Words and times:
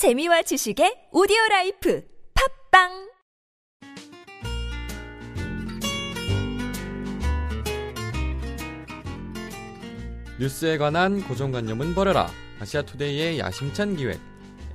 재미와 0.00 0.40
지식의 0.40 1.08
오디오 1.12 1.36
라이프 1.50 2.02
팟빵 2.70 2.88
뉴스에 10.40 10.78
관한 10.78 11.20
고정관념은 11.28 11.94
버려라. 11.94 12.28
아시아투데이의 12.60 13.40
야심찬 13.40 13.96
기획. 13.96 14.18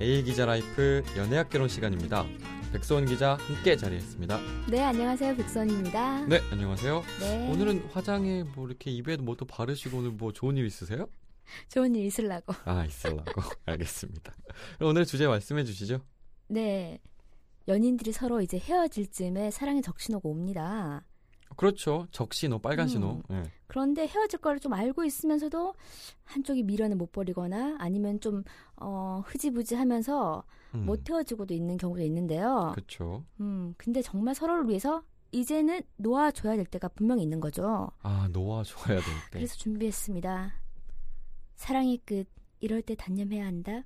A 0.00 0.22
기자 0.22 0.46
라이프 0.46 1.02
연애학개론 1.16 1.66
시간입니다. 1.66 2.24
백소원 2.72 3.06
기자 3.06 3.34
함께 3.34 3.76
자리했습니다. 3.76 4.38
네, 4.70 4.80
안녕하세요. 4.84 5.34
백선입니다. 5.34 6.26
네, 6.26 6.40
안녕하세요. 6.52 7.02
네. 7.18 7.50
오늘은 7.50 7.88
화장에 7.90 8.44
뭐 8.54 8.68
이렇게 8.68 8.92
입에도 8.92 9.24
뭐 9.24 9.34
또 9.34 9.44
바르시고 9.44 9.98
오늘 9.98 10.10
뭐 10.12 10.32
좋은 10.32 10.56
일 10.56 10.66
있으세요? 10.66 11.08
좋은 11.68 11.94
일 11.94 12.06
있으려고. 12.06 12.54
아, 12.64 12.84
있으려고. 12.84 13.24
알겠습니다. 13.66 14.34
그럼 14.76 14.90
오늘 14.90 15.04
주제 15.04 15.26
말씀해 15.26 15.64
주시죠. 15.64 16.00
네. 16.48 17.00
연인들이 17.68 18.12
서로 18.12 18.40
이제 18.40 18.58
헤어질 18.58 19.10
즈음에 19.10 19.50
사랑의 19.50 19.82
적신호가 19.82 20.28
옵니다. 20.28 21.04
그렇죠. 21.56 22.06
적신호, 22.10 22.58
빨간 22.58 22.86
음. 22.86 22.88
신호. 22.88 23.22
예. 23.30 23.42
그런데 23.66 24.06
헤어질 24.06 24.40
거를 24.40 24.60
좀 24.60 24.72
알고 24.72 25.04
있으면서도 25.04 25.74
한쪽이 26.24 26.62
미련을 26.64 26.96
못 26.96 27.12
버리거나 27.12 27.76
아니면 27.78 28.20
좀 28.20 28.44
어, 28.76 29.22
흐지부지 29.24 29.74
하면서 29.74 30.44
음, 30.74 30.86
못 30.86 31.08
헤어지고도 31.08 31.54
있는 31.54 31.76
경우도 31.76 32.02
있는데요. 32.02 32.72
그렇죠. 32.74 33.24
음, 33.40 33.74
근데 33.76 34.02
정말 34.02 34.34
서로를 34.34 34.68
위해서 34.68 35.02
이제는 35.32 35.82
놓아줘야 35.96 36.56
될 36.56 36.66
때가 36.66 36.88
분명히 36.88 37.22
있는 37.22 37.40
거죠. 37.40 37.90
아, 38.02 38.28
좋아야 38.32 39.00
될 39.00 39.14
때. 39.30 39.38
그래서 39.38 39.56
준비했습니다. 39.56 40.54
사랑의 41.56 41.98
끝, 42.04 42.26
이럴 42.60 42.82
때 42.82 42.94
단념해야 42.94 43.44
한다. 43.44 43.84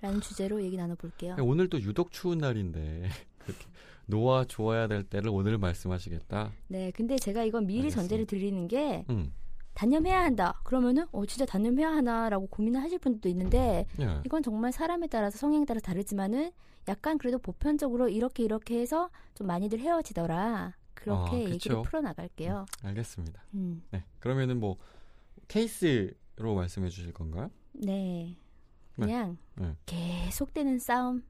라는 0.00 0.20
주제로 0.20 0.62
얘기 0.62 0.76
나눠볼게요. 0.76 1.36
오늘 1.40 1.68
또 1.68 1.80
유독 1.80 2.10
추운 2.10 2.38
날인데 2.38 3.08
노아 4.06 4.44
좋아야 4.44 4.88
될 4.88 5.04
때를 5.04 5.30
오늘 5.30 5.58
말씀하시겠다. 5.58 6.52
네, 6.68 6.90
근데 6.90 7.16
제가 7.16 7.44
이건 7.44 7.66
미리 7.66 7.82
알겠습니다. 7.82 8.00
전제를 8.02 8.26
드리는 8.26 8.66
게 8.66 9.04
음. 9.10 9.32
단념해야 9.74 10.20
한다. 10.22 10.60
그러면은 10.64 11.06
어 11.12 11.24
진짜 11.24 11.46
단념해야 11.46 11.88
하나라고 11.88 12.48
고민을 12.48 12.82
하실 12.82 12.98
분들도 12.98 13.28
있는데 13.28 13.86
예. 14.00 14.20
이건 14.26 14.42
정말 14.42 14.72
사람에 14.72 15.06
따라서 15.06 15.38
성향에 15.38 15.64
따라 15.64 15.80
다르지만은 15.80 16.50
약간 16.88 17.16
그래도 17.16 17.38
보편적으로 17.38 18.08
이렇게 18.08 18.42
이렇게 18.42 18.80
해서 18.80 19.08
좀 19.34 19.46
많이들 19.46 19.78
헤어지더라. 19.78 20.76
그렇게 20.94 21.36
아, 21.36 21.40
얘기를. 21.40 21.80
풀어 21.82 22.00
나갈게요. 22.00 22.66
알겠습니다. 22.82 23.44
음. 23.54 23.82
네. 23.92 24.04
그러면은 24.18 24.58
뭐 24.58 24.76
케이스 25.48 26.12
로 26.36 26.54
말씀해 26.54 26.88
주실 26.88 27.12
건가요? 27.12 27.50
네. 27.74 28.36
그냥 28.94 29.36
네. 29.56 29.76
계속되는 29.86 30.78
싸움. 30.78 31.22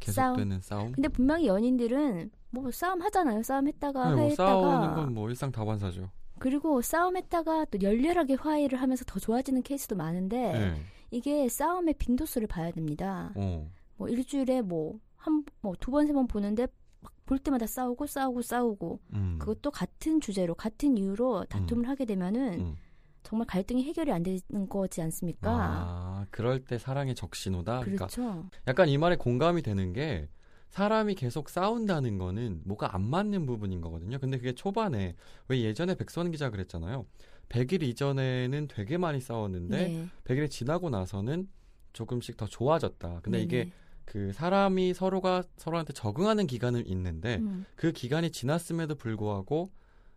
계속되는 0.00 0.60
싸움? 0.62 0.92
근데 0.92 1.08
분명히 1.08 1.46
연인들은 1.46 2.30
뭐 2.50 2.70
싸움 2.70 3.00
하잖아요. 3.02 3.42
싸움 3.42 3.68
했다가 3.68 4.04
네, 4.04 4.10
뭐 4.10 4.16
화해했다가 4.16 4.50
싸우는 4.50 4.94
건 4.94 5.14
뭐 5.14 5.28
일상 5.28 5.52
다반사죠. 5.52 6.10
그리고 6.38 6.82
싸움했다가 6.82 7.66
또 7.66 7.78
열렬하게 7.80 8.34
화해를 8.34 8.80
하면서 8.80 9.04
더 9.06 9.20
좋아지는 9.20 9.62
케이스도 9.62 9.94
많은데 9.96 10.52
네. 10.58 10.82
이게 11.10 11.48
싸움의 11.48 11.94
빈도수를 11.94 12.48
봐야 12.48 12.70
됩니다. 12.72 13.32
어. 13.36 13.70
뭐 13.96 14.08
일주일에 14.08 14.62
뭐 14.62 14.98
한 15.18 15.44
뭐 15.60 15.76
두 15.76 15.92
번 15.92 16.06
세번 16.08 16.26
보는데 16.26 16.66
막볼 17.00 17.38
때마다 17.38 17.66
싸우고 17.66 18.06
싸우고 18.06 18.42
싸우고 18.42 18.98
음. 19.14 19.36
그것도 19.38 19.70
같은 19.70 20.20
주제로 20.20 20.54
같은 20.56 20.96
이유로 20.98 21.44
다툼을 21.44 21.88
하게 21.88 22.04
되면은 22.06 22.60
음. 22.60 22.76
정말 23.22 23.46
갈등이 23.46 23.84
해결이 23.84 24.12
안 24.12 24.22
되는 24.22 24.68
거지 24.68 25.00
않습니까? 25.02 25.50
아, 25.52 26.26
그럴 26.30 26.64
때 26.64 26.78
사랑의 26.78 27.14
적신호다. 27.14 27.80
그러니까 27.80 28.06
그렇죠. 28.06 28.48
약간 28.66 28.88
이 28.88 28.98
말에 28.98 29.16
공감이 29.16 29.62
되는 29.62 29.92
게 29.92 30.28
사람이 30.68 31.14
계속 31.14 31.50
싸운다는 31.50 32.18
거는 32.18 32.62
뭐가 32.64 32.94
안 32.94 33.02
맞는 33.02 33.46
부분인 33.46 33.80
거거든요. 33.80 34.18
근데 34.18 34.38
그게 34.38 34.54
초반에 34.54 35.14
왜 35.48 35.60
예전에 35.60 35.94
백선 35.94 36.30
기자 36.30 36.50
그랬잖아요. 36.50 37.06
100일 37.50 37.82
이전에는 37.82 38.68
되게 38.68 38.96
많이 38.96 39.20
싸웠는데 39.20 39.88
네. 39.88 40.08
100일이 40.24 40.50
지나고 40.50 40.88
나서는 40.88 41.48
조금씩 41.92 42.38
더 42.38 42.46
좋아졌다. 42.46 43.20
근데 43.22 43.38
네네. 43.38 43.42
이게 43.44 43.72
그 44.06 44.32
사람이 44.32 44.94
서로가 44.94 45.42
서로한테 45.58 45.92
적응하는 45.92 46.46
기간은 46.46 46.86
있는데 46.86 47.36
음, 47.36 47.66
그 47.76 47.92
기간이 47.92 48.30
지났음에도 48.30 48.94
불구하고 48.94 49.70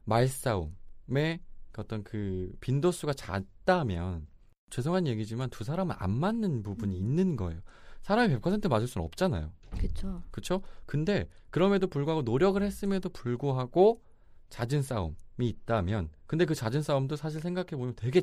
말싸움의 0.05 0.69
그 1.07 1.39
어떤 1.81 2.03
그 2.03 2.51
빈도수가 2.61 3.13
작다면 3.13 4.27
죄송한 4.69 5.07
얘기지만 5.07 5.49
두 5.49 5.63
사람은 5.63 5.95
안 5.97 6.11
맞는 6.11 6.63
부분이 6.63 6.95
음. 6.95 6.97
있는 6.97 7.35
거예요. 7.35 7.61
사람이 8.01 8.35
100% 8.35 8.67
맞을 8.69 8.87
수는 8.87 9.05
없잖아요. 9.05 9.51
그렇죠. 9.71 10.21
그렇죠? 10.31 10.61
근데 10.85 11.27
그럼에도 11.49 11.87
불구하고 11.87 12.21
노력을 12.21 12.61
했음에도 12.61 13.09
불구하고 13.09 14.01
잦은 14.49 14.81
싸움이 14.83 15.15
있다면 15.39 16.09
근데 16.27 16.45
그 16.45 16.53
잦은 16.55 16.81
싸움도 16.81 17.15
사실 17.15 17.41
생각해 17.41 17.69
보면 17.71 17.95
되게 17.95 18.21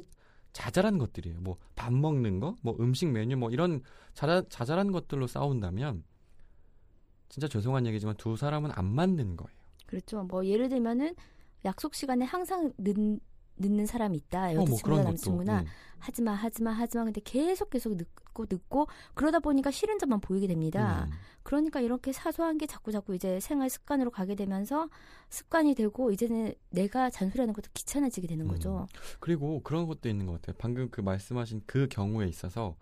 자잘한 0.52 0.98
것들이에요. 0.98 1.40
뭐 1.40 1.56
밥 1.82 1.92
먹는 1.92 2.38
거, 2.38 2.54
뭐 2.62 2.76
음식 2.78 3.08
메뉴 3.08 3.36
뭐 3.36 3.50
이런 3.50 3.82
자자, 4.14 4.44
자잘한 4.48 4.92
것들로 4.92 5.26
싸운다면 5.26 6.04
진짜 7.28 7.48
죄송한 7.48 7.86
얘기지만 7.86 8.14
두 8.16 8.36
사람은 8.36 8.70
안 8.72 8.84
맞는 8.84 9.36
거예요. 9.36 9.58
그렇죠. 9.86 10.22
뭐 10.22 10.46
예를 10.46 10.69
들면은 10.69 11.16
약속 11.64 11.94
시간에 11.96 12.24
항상 12.24 12.72
늦, 12.78 13.19
늦는 13.56 13.86
사람이 13.86 14.16
있다. 14.16 14.50
어, 14.50 14.54
뭐 14.54 14.62
여자친구나 14.62 14.82
그런 14.82 14.96
것도 14.98 15.04
남자친구나 15.08 15.60
음. 15.60 15.66
하지마 15.98 16.32
하지마 16.32 16.72
하지마 16.72 17.04
근데 17.04 17.20
계속 17.24 17.70
계속 17.70 17.96
늦고 17.96 18.46
늦고 18.50 18.88
그러다 19.14 19.38
보니까 19.38 19.70
싫은 19.70 19.98
점만 19.98 20.20
보이게 20.20 20.46
됩니다. 20.46 21.06
음. 21.08 21.12
그러니까 21.42 21.80
이렇게 21.80 22.12
사소한 22.12 22.58
게 22.58 22.66
자꾸 22.66 22.92
자꾸 22.92 23.14
이제 23.14 23.38
생활 23.40 23.70
습관으로 23.70 24.10
가게 24.10 24.34
되면서 24.34 24.88
습관이 25.28 25.74
되고 25.74 26.10
이제는 26.10 26.54
내가 26.70 27.10
잔소리하는 27.10 27.54
것도 27.54 27.68
귀찮아지게 27.74 28.26
되는 28.26 28.46
음. 28.46 28.50
거죠. 28.50 28.86
그리고 29.20 29.60
그런 29.62 29.86
것도 29.86 30.08
있는 30.08 30.26
것 30.26 30.40
같아요. 30.40 30.56
방금 30.58 30.88
그 30.90 31.00
말씀하신 31.00 31.62
그 31.66 31.88
경우에 31.88 32.26
있어서 32.26 32.76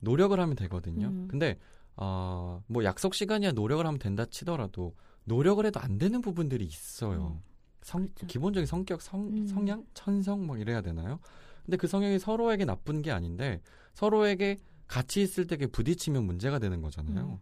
노력을 0.00 0.38
하면 0.38 0.56
되거든요. 0.56 1.08
음. 1.08 1.28
근데 1.28 1.58
어, 1.96 2.62
뭐 2.66 2.82
약속 2.84 3.14
시간이야 3.14 3.52
노력을 3.52 3.84
하면 3.86 3.98
된다 3.98 4.24
치더라도 4.24 4.94
노력을 5.24 5.64
해도 5.64 5.78
안 5.80 5.98
되는 5.98 6.20
부분들이 6.20 6.64
있어요. 6.64 7.40
음. 7.80 7.82
성, 7.82 8.02
그렇죠. 8.08 8.26
기본적인 8.26 8.66
성격, 8.66 9.02
성, 9.02 9.26
음. 9.28 9.46
성향, 9.46 9.84
천성 9.94 10.46
뭐 10.46 10.56
이래야 10.56 10.80
되나요? 10.80 11.18
근데 11.64 11.76
그 11.76 11.86
성향이 11.86 12.18
서로에게 12.18 12.64
나쁜 12.64 13.02
게 13.02 13.10
아닌데 13.10 13.60
서로에게 13.94 14.58
같이 14.86 15.22
있을 15.22 15.46
때 15.46 15.56
그게 15.56 15.70
부딪히면 15.70 16.24
문제가 16.24 16.58
되는 16.58 16.82
거잖아요. 16.82 17.24
음. 17.24 17.38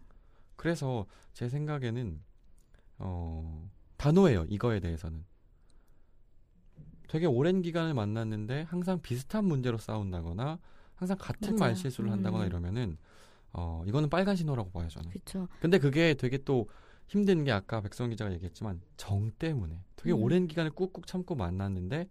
그래서 0.57 1.07
제 1.33 1.49
생각에는 1.49 2.21
어, 2.99 3.71
단호해요. 3.97 4.45
이거에 4.49 4.81
대해서는. 4.81 5.25
되게 7.09 7.27
오랜 7.27 7.63
기간을 7.63 7.95
만났는데 7.95 8.63
항상 8.63 9.01
비슷한 9.01 9.45
문제로 9.47 9.79
싸운다거나 9.79 10.59
항상 10.95 11.17
같은 11.19 11.57
맞아요. 11.57 11.71
말실수를 11.71 12.11
한다거나 12.11 12.45
음. 12.45 12.49
이러면은 12.49 12.99
어, 13.53 13.83
이거는 13.87 14.11
빨간 14.11 14.37
신호라고 14.37 14.87
저는. 14.89 15.11
그렇죠. 15.11 15.49
근데 15.61 15.79
그게 15.79 16.15
되게 16.15 16.39
또 16.39 16.69
힘든 17.09 17.45
게 17.45 17.53
아까 17.53 17.81
백성 17.81 18.11
기자가 18.11 18.33
얘기했지만 18.35 18.81
정 18.97 19.31
때문에 19.33 19.83
되게 19.97 20.13
음. 20.13 20.23
오랜 20.23 20.47
기간을 20.47 20.71
꾹꾹 20.73 21.07
참고 21.07 21.35
만났는데 21.35 22.09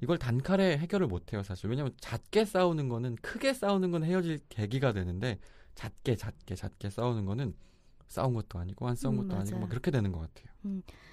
이걸 0.00 0.18
단칼에 0.18 0.78
해결을 0.78 1.08
못 1.08 1.32
해요 1.32 1.42
사실 1.42 1.68
왜냐면 1.68 1.92
잦게 1.98 2.44
싸우는 2.44 2.88
거는 2.88 3.16
크게 3.16 3.52
싸우는 3.52 3.90
건 3.90 4.04
헤어질 4.04 4.40
계기가 4.48 4.92
되는데 4.92 5.40
잦게 5.74 6.16
잦게 6.16 6.54
잦게 6.54 6.90
싸우는 6.90 7.24
거는 7.24 7.54
싸운 8.06 8.34
것도 8.34 8.58
아니고 8.58 8.86
안 8.88 8.94
싸운 8.94 9.14
음, 9.14 9.28
것도 9.28 9.36
아니고 9.36 9.56
맞아요. 9.56 9.60
막 9.62 9.70
그렇게 9.70 9.90
되는 9.90 10.12
것 10.12 10.20
같아요. 10.20 10.48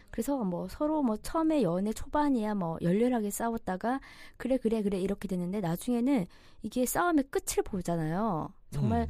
그래서 0.10 0.44
뭐 0.44 0.68
서로 0.70 1.04
뭐 1.04 1.18
처음에 1.18 1.62
연애 1.62 1.92
초반이야 1.92 2.56
뭐 2.56 2.78
열렬하게 2.82 3.30
싸웠다가 3.30 4.00
그래 4.38 4.58
그래 4.58 4.82
그래 4.82 5.00
이렇게 5.00 5.28
되는데 5.28 5.60
나중에는 5.60 6.26
이게 6.64 6.86
싸움의 6.86 7.26
끝을 7.30 7.64
보잖아요. 7.64 8.50
정말 8.72 9.04
음. 9.04 9.08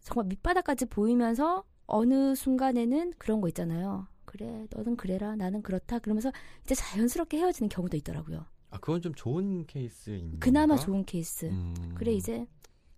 정말 0.00 0.26
밑바닥까지 0.26 0.86
보이면서 0.86 1.64
어느 1.90 2.34
순간에는 2.34 3.12
그런 3.18 3.40
거 3.40 3.48
있잖아요. 3.48 4.06
그래, 4.24 4.66
너는 4.70 4.96
그래라, 4.96 5.34
나는 5.36 5.60
그렇다. 5.62 5.98
그러면서 5.98 6.30
이제 6.64 6.74
자연스럽게 6.74 7.38
헤어지는 7.38 7.68
경우도 7.68 7.96
있더라고요. 7.96 8.46
아 8.70 8.78
그건 8.78 9.02
좀 9.02 9.12
좋은 9.14 9.66
케이스인 9.66 10.38
그나마? 10.38 10.76
좋은 10.76 11.04
케이스. 11.04 11.46
음. 11.46 11.74
그래 11.96 12.12
이제 12.12 12.46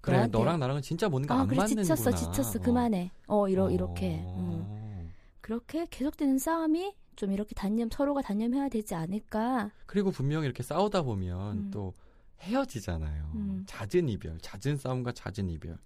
그래 0.03 0.19
너한테- 0.19 0.31
너랑 0.39 0.61
나랑은 0.61 0.83
진짜 0.83 1.09
뭔가 1.09 1.35
아 1.35 1.41
안 1.41 1.47
그래 1.47 1.57
맞는구나. 1.59 1.83
지쳤어, 1.83 2.11
지쳤어, 2.15 2.59
어. 2.59 2.63
그만해. 2.63 3.11
어 3.27 3.49
이러 3.49 3.65
어. 3.65 3.71
이렇게 3.71 4.21
음. 4.37 5.11
그렇게 5.41 5.87
계속되는 5.91 6.39
싸움이 6.39 6.95
좀 7.17 7.33
이렇게 7.33 7.55
단념 7.55 7.89
서로가 7.91 8.21
단념해야 8.21 8.69
되지 8.69 8.95
않을까. 8.95 9.71
그리고 9.87 10.11
분명히 10.11 10.45
이렇게 10.45 10.63
싸우다 10.63 11.03
보면 11.03 11.57
음. 11.57 11.71
또 11.71 11.95
헤어지잖아요. 12.41 13.31
음. 13.35 13.65
잦은 13.67 14.09
이별, 14.11 14.37
잦은 14.41 14.77
싸움과 14.77 15.13
잦은 15.13 15.49
이별. 15.49 15.79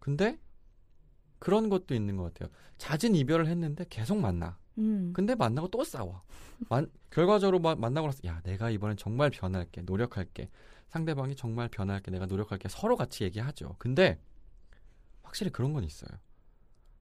근데 0.00 0.38
그런 1.38 1.68
것도 1.68 1.94
있는 1.94 2.16
것 2.16 2.32
같아요. 2.34 2.48
잦은 2.78 3.14
이별을 3.14 3.46
했는데 3.46 3.84
계속 3.88 4.18
만나. 4.18 4.58
음. 4.78 5.12
근데 5.14 5.34
만나고 5.34 5.68
또 5.68 5.82
싸워. 5.84 6.22
만, 6.68 6.90
결과적으로 7.10 7.58
마- 7.58 7.74
만나고 7.74 8.06
나서 8.08 8.20
야 8.26 8.40
내가 8.44 8.70
이번엔 8.70 8.96
정말 8.96 9.30
변할게, 9.30 9.82
노력할게. 9.82 10.48
상대방이 10.88 11.36
정말 11.36 11.68
변할게, 11.68 12.10
내가 12.10 12.26
노력할게. 12.26 12.68
서로 12.68 12.96
같이 12.96 13.24
얘기하죠. 13.24 13.76
근데 13.78 14.18
확실히 15.22 15.50
그런 15.50 15.72
건 15.72 15.84
있어요. 15.84 16.10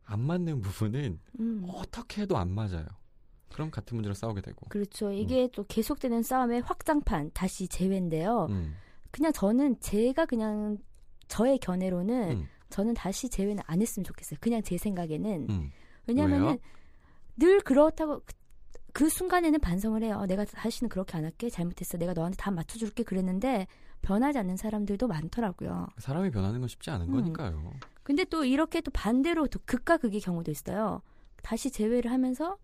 안 0.03 0.21
맞는 0.21 0.61
부분은 0.61 1.19
음. 1.39 1.65
어떻게 1.69 2.21
해도 2.23 2.37
안 2.37 2.49
맞아요. 2.51 2.85
그럼 3.51 3.71
같은 3.71 3.95
문제로 3.95 4.13
싸우게 4.13 4.41
되고. 4.41 4.67
그렇죠. 4.69 5.11
이게 5.11 5.47
또 5.53 5.63
계속되는 5.67 6.21
싸움의 6.23 6.61
확장판 6.61 7.31
다시 7.33 7.67
재회인데요. 7.67 8.47
음. 8.49 8.75
그냥 9.11 9.31
저는 9.33 9.79
제가 9.79 10.25
그냥 10.25 10.77
저의 11.27 11.57
견해로는 11.59 12.31
음. 12.31 12.47
저는 12.69 12.93
다시 12.93 13.29
재회는 13.29 13.63
안 13.65 13.81
했으면 13.81 14.03
좋겠어요. 14.03 14.37
그냥 14.41 14.61
제 14.61 14.77
생각에는 14.77 15.47
음. 15.49 15.71
왜냐하면은? 16.07 16.57
늘 17.37 17.59
그렇다고 17.61 18.21
그, 18.25 18.33
그 18.93 19.09
순간에는 19.09 19.59
반성을 19.59 20.01
해요. 20.03 20.17
어, 20.19 20.25
내가 20.25 20.43
다시는 20.45 20.89
그렇게 20.89 21.17
안 21.17 21.23
할게. 21.23 21.49
잘못했어. 21.49 21.97
내가 21.97 22.13
너한테 22.13 22.35
다 22.37 22.51
맞춰줄게. 22.51 23.03
그랬는데 23.03 23.67
변하지 24.01 24.39
않는 24.39 24.57
사람들도 24.57 25.07
많더라고요. 25.07 25.87
사람이 25.97 26.31
변하는 26.31 26.59
건 26.59 26.67
쉽지 26.67 26.89
않은 26.91 27.07
음. 27.07 27.13
거니까요. 27.13 27.71
근데 28.03 28.23
또 28.25 28.45
이렇게 28.45 28.81
또 28.81 28.89
반대로 28.91 29.47
또 29.47 29.59
극과 29.65 29.97
극의 29.97 30.21
경우도 30.21 30.49
있어요. 30.51 31.01
다시 31.43 31.69
재회를 31.71 32.11
하면서 32.11 32.57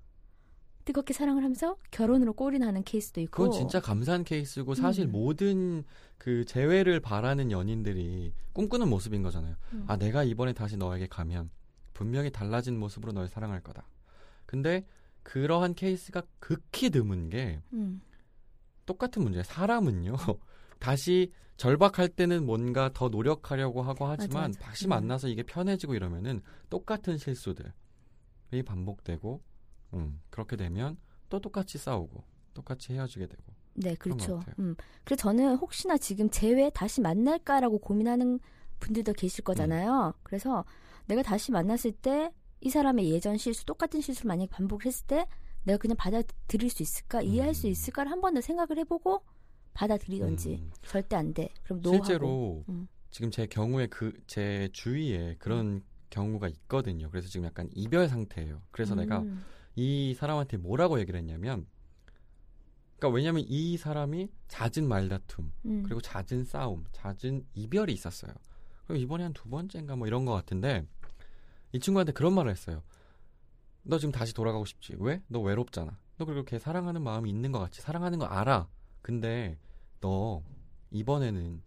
뜨겁게 0.86 1.14
사랑을 1.14 1.44
하면서 1.44 1.78
결혼으로 1.92 2.34
꼴이 2.34 2.60
나는 2.60 2.84
케이스도 2.84 3.22
있고. 3.22 3.44
그건 3.44 3.52
진짜 3.52 3.80
감사한 3.80 4.24
케이스고 4.24 4.76
사실 4.76 5.06
음. 5.06 5.12
모든 5.12 5.84
그 6.18 6.46
재회를 6.46 7.00
바라는 7.00 7.52
연인들이 7.52 8.34
꿈꾸는 8.54 8.90
모습인 8.90 9.24
거잖아요. 9.24 9.56
음. 9.74 9.86
아 9.88 9.98
내가 9.98 10.24
이번에 10.24 10.54
다시 10.54 10.78
너에게 10.78 11.08
가면 11.08 11.50
분명히 11.94 12.32
달라진 12.32 12.78
모습으로 12.78 13.12
널 13.12 13.28
사랑할 13.28 13.62
거다. 13.62 13.88
근데 14.46 14.86
그러한 15.24 15.74
케이스가 15.74 16.24
극히 16.40 16.90
드문 16.90 17.30
게 17.30 17.62
음. 17.74 18.02
똑같은 18.86 19.24
문제예요. 19.24 19.44
사람은요. 19.44 20.16
다시 20.80 21.32
절박할 21.58 22.10
때는 22.10 22.46
뭔가 22.46 22.92
더 22.94 23.10
노력하려고 23.10 23.82
하고 23.84 24.06
하지만 24.06 24.52
맞아, 24.52 24.60
맞아. 24.60 24.60
다시 24.60 24.88
음. 24.88 24.90
만나서 24.90 25.30
이게 25.30 25.44
편해지고 25.44 25.96
이러면은 25.96 26.42
똑같은 26.70 27.18
실수들이 27.18 27.72
반복되고 28.66 29.42
음, 29.94 30.20
그렇게 30.30 30.56
되면 30.56 30.98
또 31.30 31.40
똑같이 31.40 31.78
싸우고 31.78 32.24
똑같이 32.54 32.94
헤어지게 32.94 33.28
되고 33.28 33.44
네, 33.76 33.96
그렇죠. 33.96 34.40
음. 34.60 34.76
그래서 35.04 35.22
저는 35.24 35.56
혹시나 35.56 35.98
지금 35.98 36.30
재회 36.30 36.70
다시 36.70 37.02
만날까라고 37.02 37.80
고민하는 37.80 38.40
분들도 38.80 39.14
계실 39.14 39.44
거잖아요. 39.44 40.14
그래서 40.24 40.64
내가 41.08 41.22
다시 41.24 41.52
만났을 41.52 41.92
때 41.92 42.32
이 42.66 42.70
사람의 42.70 43.10
예전 43.12 43.36
실수, 43.38 43.66
똑같은 43.66 44.00
실수를 44.00 44.30
만약에 44.30 44.50
반복했을 44.50 45.06
때 45.06 45.28
내가 45.66 45.78
그냥 45.78 45.98
받아들일 45.98 46.70
수 46.70 46.82
있을까, 46.82 47.22
이해할 47.22 47.54
수 47.54 47.68
음. 47.68 47.72
있을까를 47.72 48.10
한 48.10 48.22
번 48.22 48.34
더 48.36 48.40
생각을 48.40 48.78
해보고 48.78 49.22
받아들이던지 49.74 50.56
음, 50.62 50.72
절대 50.86 51.16
안 51.16 51.34
돼. 51.34 51.50
그럼 51.64 51.82
노하고. 51.82 52.04
실제로 52.06 52.64
음. 52.70 52.88
지금 53.12 53.32
제 53.32 53.48
경우에 53.48 53.88
그 53.88 54.14
제 54.28 54.70
주위에 54.72 55.36
그런 55.40 55.84
경우가 56.10 56.48
있거든요. 56.50 57.10
그래서 57.10 57.28
지금 57.28 57.46
약간 57.48 57.68
이별 57.74 58.08
상태예요. 58.08 58.62
그래서 58.72 58.96
내가 58.96 59.20
음. 59.24 59.44
이 59.76 60.14
사람한테 60.14 60.58
뭐라고 60.58 61.00
얘기를 61.00 61.20
했냐면 61.20 61.66
그러니까 62.98 63.16
왜냐면 63.16 63.44
이 63.48 63.78
사람이 63.78 64.30
잦은 64.48 64.88
말다툼 64.88 65.52
음. 65.66 65.84
그리고 65.84 66.00
잦은 66.02 66.46
싸움, 66.46 66.86
잦은 66.94 67.46
이별이 67.54 67.92
있었어요. 67.94 68.34
그리고 68.86 69.02
이번에 69.04 69.24
한 69.24 69.34
두 69.34 69.50
번째인가 69.50 69.96
뭐 69.96 70.08
이런 70.08 70.26
것 70.26 70.34
같은데 70.34 70.86
이 71.72 71.80
친구한테 71.80 72.12
그런 72.14 72.34
말을 72.34 72.52
했어요. 72.52 72.84
너 73.84 73.98
지금 74.00 74.12
다시 74.14 74.34
돌아가고 74.34 74.64
싶지? 74.66 74.96
왜? 75.00 75.22
너 75.28 75.40
외롭잖아. 75.42 75.98
너 76.18 76.26
그리고 76.26 76.46
걔 76.46 76.60
사랑하는 76.60 77.02
마음이 77.02 77.30
있는 77.30 77.52
것 77.52 77.60
같지? 77.60 77.82
사랑하는 77.82 78.20
거 78.20 78.26
알아. 78.26 78.70
근데 79.02 79.58
너 80.00 80.42
이번에는 80.92 81.62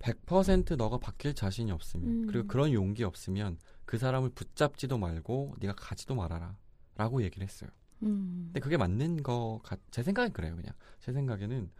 100% 0.00 0.76
너가 0.76 0.98
바뀔 0.98 1.34
자신이 1.34 1.70
없으면 1.70 2.06
음. 2.08 2.26
그리고 2.26 2.46
그런 2.48 2.72
용기 2.72 3.04
없으면 3.04 3.58
그 3.86 3.96
사람을 3.96 4.30
붙잡지도 4.30 4.98
말고 4.98 5.54
네가 5.60 5.74
가지도 5.74 6.14
말아라. 6.14 6.56
라고 6.96 7.22
얘기를 7.22 7.46
했어요. 7.46 7.70
음. 8.02 8.44
근데 8.46 8.60
그게 8.60 8.76
맞는 8.76 9.22
거, 9.22 9.60
같, 9.62 9.78
제 9.90 10.02
생각엔 10.02 10.32
그래요, 10.32 10.56
그냥. 10.56 10.72
제 11.00 11.12
생각에는 11.12 11.70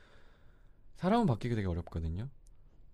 사람은 0.97 1.27
바뀌기 1.27 1.55
되게 1.55 1.67
어렵거든요. 1.67 2.29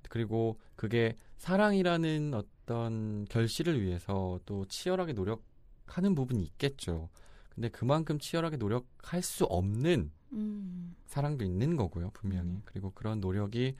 그리고 0.09 0.59
그게 0.77 1.17
사랑이라는 1.39 2.35
어떤 2.35 3.25
결실을 3.27 3.81
위해서 3.81 4.41
또 4.45 4.67
치열하게 4.67 5.15
노력하는 5.15 6.15
부분이 6.15 6.43
있겠죠. 6.43 7.09
근데 7.55 7.69
그만큼 7.69 8.19
치열하게 8.19 8.57
노력할 8.57 9.23
수 9.23 9.45
없는 9.45 10.11
음. 10.33 10.97
사랑도 11.07 11.45
있는 11.45 11.77
거고요, 11.77 12.11
분명히. 12.11 12.51
음. 12.51 12.63
그리고 12.65 12.91
그런 12.91 13.21
노력이 13.21 13.77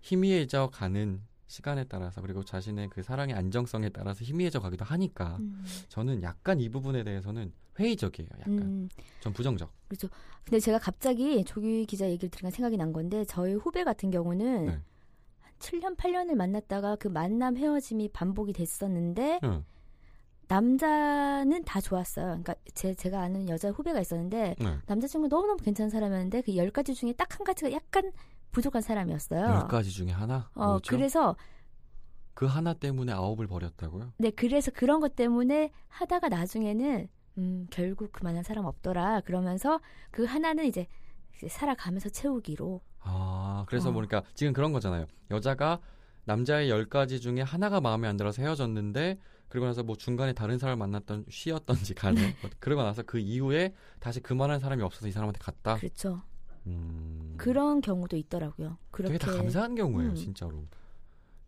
희미해져 0.00 0.70
가는 0.72 1.22
시간에 1.50 1.84
따라서 1.84 2.20
그리고 2.22 2.44
자신의 2.44 2.88
그 2.90 3.02
사랑의 3.02 3.34
안정성에 3.34 3.88
따라서 3.88 4.24
희미해져 4.24 4.60
가기도 4.60 4.84
하니까 4.84 5.36
음. 5.40 5.64
저는 5.88 6.22
약간 6.22 6.60
이 6.60 6.68
부분에 6.68 7.02
대해서는 7.02 7.52
회의적이에요. 7.78 8.28
약간 8.38 8.58
음. 8.58 8.88
전 9.20 9.32
부정적. 9.32 9.68
근데 10.44 10.60
제가 10.60 10.78
갑자기 10.78 11.44
조규 11.44 11.86
기자 11.88 12.08
얘기를 12.08 12.30
들으니까 12.30 12.54
생각이 12.54 12.76
난 12.76 12.92
건데 12.92 13.24
저희 13.24 13.54
후배 13.54 13.82
같은 13.82 14.12
경우는 14.12 14.66
네. 14.66 14.72
한 15.40 15.52
7년 15.58 15.96
8년을 15.96 16.36
만났다가 16.36 16.94
그 16.96 17.08
만남 17.08 17.56
헤어짐이 17.56 18.10
반복이 18.10 18.52
됐었는데 18.52 19.40
응. 19.42 19.64
남자는 20.46 21.64
다 21.64 21.80
좋았어요. 21.80 22.26
그러니까 22.26 22.54
제 22.74 22.94
제가 22.94 23.20
아는 23.20 23.48
여자 23.48 23.70
후배가 23.70 24.00
있었는데 24.00 24.54
네. 24.58 24.78
남자친구 24.86 25.28
너무너무 25.28 25.56
괜찮은 25.62 25.90
사람이었는데 25.90 26.42
그열 26.42 26.70
가지 26.70 26.94
중에 26.94 27.12
딱 27.14 27.38
한 27.38 27.44
가지가 27.44 27.72
약간 27.72 28.12
부족한 28.52 28.82
사람이었어요. 28.82 29.40
열 29.40 29.68
가지 29.68 29.90
중에 29.90 30.10
하나? 30.10 30.50
어 30.54 30.72
뭐죠? 30.72 30.96
그래서 30.96 31.36
그 32.34 32.46
하나 32.46 32.72
때문에 32.74 33.12
아홉을 33.12 33.46
버렸다고요? 33.46 34.12
네 34.18 34.30
그래서 34.30 34.70
그런 34.70 35.00
것 35.00 35.16
때문에 35.16 35.72
하다가 35.88 36.28
나중에는 36.28 37.08
음 37.38 37.66
결국 37.70 38.12
그만한 38.12 38.42
사람 38.42 38.64
없더라 38.64 39.20
그러면서 39.20 39.80
그 40.10 40.24
하나는 40.24 40.66
이제 40.66 40.86
살아가면서 41.48 42.08
채우기로 42.08 42.80
아, 43.02 43.64
그래서 43.68 43.90
어. 43.90 43.92
보니까 43.92 44.22
지금 44.34 44.52
그런 44.52 44.72
거잖아요. 44.72 45.06
여자가 45.30 45.80
남자의 46.24 46.70
열 46.70 46.88
가지 46.88 47.20
중에 47.20 47.40
하나가 47.40 47.80
마음에 47.80 48.06
안 48.08 48.16
들어서 48.16 48.42
헤어졌는데 48.42 49.18
그리고 49.48 49.66
나서 49.66 49.82
뭐 49.82 49.96
중간에 49.96 50.32
다른 50.32 50.58
사람을 50.58 50.78
만났던 50.78 51.26
쉬었던지 51.28 51.94
간에 51.94 52.14
뭐 52.40 52.50
그러고 52.60 52.82
나서 52.82 53.02
그 53.02 53.18
이후에 53.18 53.74
다시 53.98 54.20
그만한 54.20 54.60
사람이 54.60 54.82
없어서 54.82 55.08
이 55.08 55.12
사람한테 55.12 55.40
갔다. 55.40 55.76
그렇죠. 55.76 56.22
음. 56.66 57.34
그런 57.36 57.80
경우도 57.80 58.16
있더라고요. 58.16 58.78
그렇게 58.90 59.18
되게 59.18 59.32
다 59.32 59.36
감사한 59.36 59.74
경우예요, 59.74 60.10
음. 60.10 60.14
진짜로. 60.14 60.66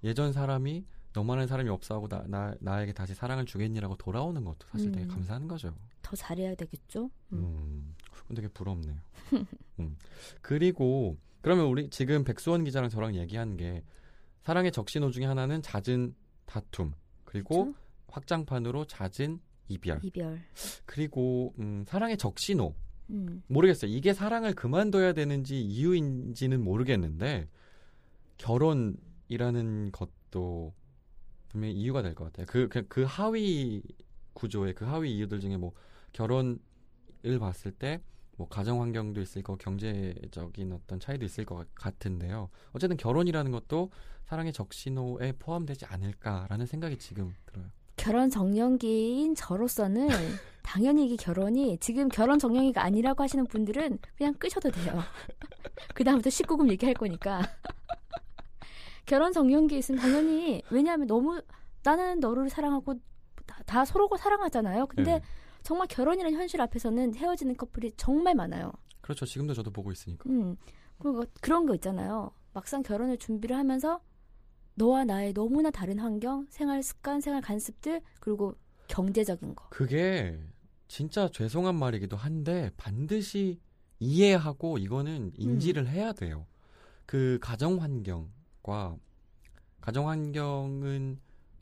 예전 0.05 0.33
사람이 0.33 0.85
너만한 1.13 1.47
사람이 1.47 1.69
없어 1.69 1.95
하고 1.95 2.09
나, 2.09 2.25
나 2.27 2.55
나에게 2.61 2.93
다시 2.93 3.15
사랑을 3.15 3.45
주겠니라고 3.45 3.97
돌아오는 3.97 4.43
것도 4.45 4.67
사실 4.69 4.91
되게 4.91 5.05
음. 5.05 5.09
감사한 5.09 5.47
거죠. 5.47 5.75
더 6.01 6.17
잘해야 6.17 6.55
되겠죠. 6.55 7.11
음. 7.33 7.95
음, 8.31 8.35
되게 8.35 8.49
부럽네요. 8.49 8.97
음. 9.81 9.97
그리고 10.41 11.17
그러면 11.43 11.67
우리 11.67 11.91
지금 11.91 12.25
백수원 12.25 12.65
기자랑 12.65 12.89
저랑 12.89 13.15
얘기한 13.17 13.57
게 13.57 13.83
사랑의 14.43 14.73
적신호 14.73 15.11
중에 15.11 15.27
하나는 15.27 15.63
잦은 15.63 16.15
다툼 16.47 16.95
그리고 17.25 17.67
그쵸? 17.67 17.79
확장판으로 18.09 18.87
잦은 18.87 19.41
이별 19.69 20.01
이별. 20.03 20.41
그리고 20.85 21.55
음, 21.59 21.85
사랑의 21.87 22.17
적신호 22.17 22.75
음. 23.11 23.43
모르겠어요. 23.47 23.91
이게 23.91 24.13
사랑을 24.15 24.55
그만둬야 24.55 25.13
되는지 25.13 25.61
이유인지는 25.61 26.63
모르겠는데 26.63 27.49
결혼이라는 28.39 29.93
것도 29.93 30.73
분명히 31.49 31.75
이유가 31.75 32.03
될 32.03 32.15
것 32.15 32.25
같아요. 32.25 32.47
그, 32.47 32.69
그, 32.69 32.87
그 32.89 33.05
하위 33.07 33.83
구조의 34.33 34.75
그 34.75 34.85
하위 34.85 35.17
이유들 35.17 35.41
중에 35.41 35.57
뭐 35.57 35.73
결혼을 36.13 36.59
봤을 37.39 37.73
때 37.73 38.03
뭐 38.37 38.49
가정 38.49 38.81
환경도 38.81 39.21
있을 39.21 39.43
거고 39.43 39.57
경제적인 39.59 40.73
어떤 40.73 40.99
차이도 40.99 41.25
있을 41.25 41.45
것 41.45 41.67
같은데요. 41.75 42.49
어쨌든 42.73 42.97
결혼이라는 42.97 43.53
것도 43.53 43.91
사랑의 44.25 44.53
적신호에 44.53 45.33
포함되지 45.39 45.85
않을까라는 45.87 46.67
생각이 46.67 46.99
지금 46.99 47.35
들어요. 47.47 47.67
결혼 47.97 48.31
정년기인 48.31 49.35
저로서는 49.35 50.09
당연히 50.63 51.07
이게 51.07 51.17
결혼이 51.17 51.79
지금 51.79 52.09
결혼 52.09 52.39
정년기가 52.39 52.83
아니라고 52.83 53.23
하시는 53.23 53.45
분들은 53.47 53.99
그냥 54.17 54.35
끄셔도 54.35 54.71
돼요. 54.71 55.01
그 55.95 56.05
다음부터 56.05 56.31
19금 56.31 56.71
얘기할 56.71 56.95
거니까. 56.95 57.43
결혼 59.07 59.33
정년기에 59.33 59.79
있으면 59.79 60.01
당연히 60.01 60.63
왜냐하면 60.71 61.07
너무 61.07 61.43
나는 61.83 62.21
너를 62.21 62.49
사랑하고 62.49 62.95
다, 63.47 63.63
다 63.67 63.85
서로가 63.85 64.17
사랑하잖아요. 64.17 64.87
근데 64.87 65.19
네. 65.19 65.23
정말 65.63 65.87
결혼이라는 65.89 66.39
현실 66.39 66.61
앞에서는 66.61 67.15
헤어지는 67.17 67.57
커플이 67.57 67.93
정말 67.97 68.35
많아요. 68.35 68.73
그렇죠. 69.01 69.27
지금도 69.27 69.55
저도 69.55 69.71
보고 69.71 69.91
있으니까. 69.93 70.29
음. 70.31 70.57
그리고 70.99 71.25
그런 71.41 71.67
거 71.67 71.75
있잖아요. 71.75 72.31
막상 72.53 72.83
결혼을 72.83 73.19
준비를 73.19 73.57
하면서 73.57 74.01
너와 74.75 75.05
나의 75.05 75.33
너무나 75.35 75.71
다른 75.71 75.99
환경, 75.99 76.47
생활 76.49 76.83
습관, 76.83 77.21
생활 77.21 77.43
간습들, 77.43 78.01
그리고 78.21 78.55
경제적인 78.89 79.55
거. 79.55 79.67
그게 79.71 80.39
진짜 80.93 81.27
죄송한 81.27 81.75
말이기도 81.77 82.19
한데 82.19 82.71
반드시 82.77 83.59
이해하고 83.99 84.77
이거는 84.77 85.33
인지를 85.37 85.89
해야 85.89 86.13
돼요. 86.13 86.47
그 87.07 87.39
가정 87.41 87.81
환경과 87.81 88.99
가정 89.81 90.11
환경은 90.11 91.19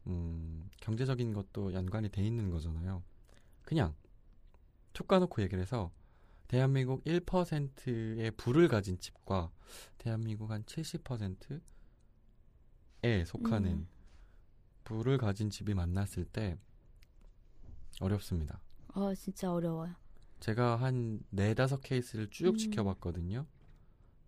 음, 0.09 0.69
경제적인 0.81 1.33
것도 1.33 1.73
연관이 1.75 2.09
돼 2.09 2.27
있는 2.27 2.51
거잖아요. 2.51 3.05
그냥 3.63 3.95
툭 4.95 5.07
까놓고 5.07 5.43
얘기를 5.43 5.63
해서 5.63 5.93
대한민국 6.49 7.05
1%의 7.05 8.33
부를 8.33 8.67
가진 8.67 8.99
집과 8.99 9.53
대한민국 9.99 10.51
한 10.51 10.65
70%에 10.65 13.25
속하는 13.27 13.71
음. 13.71 13.87
부를 14.83 15.19
가진 15.19 15.51
집이 15.51 15.75
만났을 15.75 16.25
때 16.25 16.59
어렵습니다. 18.01 18.61
어, 18.95 19.15
진짜 19.15 19.53
어려워요. 19.53 19.95
제가 20.41 20.77
한 20.77 21.21
네다섯 21.31 21.81
케이스를 21.83 22.29
쭉 22.31 22.49
음. 22.51 22.57
지켜봤거든요. 22.57 23.47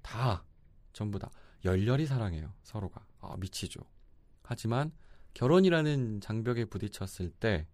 다 0.03 0.45
전부 0.93 1.19
다 1.19 1.31
열렬히 1.65 2.07
사랑해요 2.07 2.53
서로가 2.63 3.07
아, 3.21 3.37
미치죠. 3.39 3.81
하지만 4.43 4.93
결혼이라는 5.35 6.21
장벽에 6.21 6.67
부딪혔을 6.67 7.31
때 7.31 7.67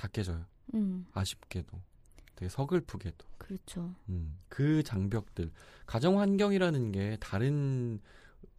다 0.00 0.08
깨져요. 0.08 0.46
음, 0.72 1.04
아쉽게도 1.12 1.78
되게 2.34 2.48
서글프게도 2.48 3.26
그렇죠. 3.36 3.94
음, 4.08 4.38
그 4.48 4.82
장벽들 4.82 5.52
가정 5.84 6.18
환경이라는 6.18 6.92
게 6.92 7.18
다른 7.20 8.00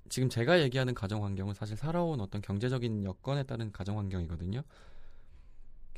지금 0.07 0.29
제가 0.29 0.61
얘기하는 0.61 0.93
가정 0.93 1.23
환경은 1.23 1.55
사실 1.55 1.75
살아온 1.77 2.19
어떤 2.21 2.43
경제적인 2.43 3.05
여건에 3.05 3.41
따른 3.41 3.71
가정 3.71 3.97
환경이거든요. 3.97 4.61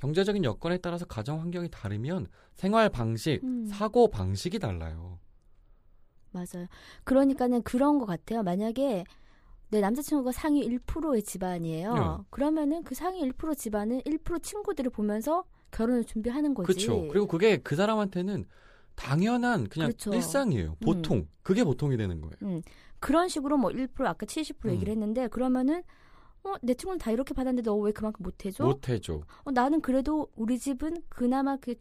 경제적인 0.03 0.43
여건에 0.43 0.79
따라서 0.79 1.05
가정 1.05 1.39
환경이 1.39 1.69
다르면 1.71 2.27
생활 2.51 2.89
방식, 2.89 3.39
음. 3.41 3.65
사고 3.67 4.09
방식이 4.09 4.59
달라요. 4.59 5.17
맞아요. 6.31 6.67
그러니까는 7.05 7.61
그런 7.63 7.99
것 7.99 8.05
같아요. 8.05 8.43
만약에 8.43 9.05
내 9.69 9.79
남자친구가 9.79 10.33
상위 10.33 10.67
1%의 10.67 11.23
집안이에요. 11.23 11.93
네. 11.93 12.23
그러면은 12.31 12.83
그 12.83 12.95
상위 12.95 13.21
1% 13.21 13.57
집안은 13.57 14.01
1% 14.01 14.43
친구들을 14.43 14.91
보면서 14.91 15.45
결혼을 15.71 16.03
준비하는 16.03 16.53
거지. 16.53 16.67
그렇죠. 16.67 17.07
그리고 17.07 17.25
그게 17.25 17.55
그 17.55 17.77
사람한테는 17.77 18.43
당연한 18.95 19.69
그냥 19.69 19.87
그렇죠. 19.87 20.13
일상이에요. 20.13 20.75
보통 20.83 21.27
그게 21.43 21.63
보통이 21.63 21.95
되는 21.95 22.19
거예요. 22.19 22.61
그런 22.99 23.29
식으로 23.29 23.57
뭐 23.57 23.71
1% 23.71 24.05
아까 24.05 24.25
70% 24.25 24.65
음. 24.65 24.71
얘기를 24.71 24.91
했는데 24.91 25.27
그러면은 25.29 25.81
어, 26.43 26.55
내 26.61 26.73
친구는 26.73 26.99
다 26.99 27.11
이렇게 27.11 27.33
받았는데 27.33 27.63
너 27.69 27.75
왜 27.77 27.91
그만큼 27.91 28.23
못 28.23 28.45
해줘? 28.45 28.63
못 28.65 28.89
해줘. 28.89 29.21
어, 29.43 29.51
나는 29.51 29.81
그래도 29.81 30.29
우리 30.35 30.59
집은 30.59 31.03
그나마 31.09 31.55
그 31.57 31.75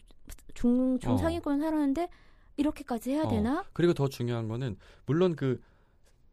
중, 0.54 0.98
중상위권 1.00 1.60
살았는데 1.60 2.08
이렇게까지 2.56 3.10
해야 3.12 3.24
어. 3.24 3.28
되나? 3.28 3.64
그리고 3.72 3.92
더 3.94 4.08
중요한 4.08 4.46
거는 4.48 4.76
물론 5.06 5.34
그 5.36 5.60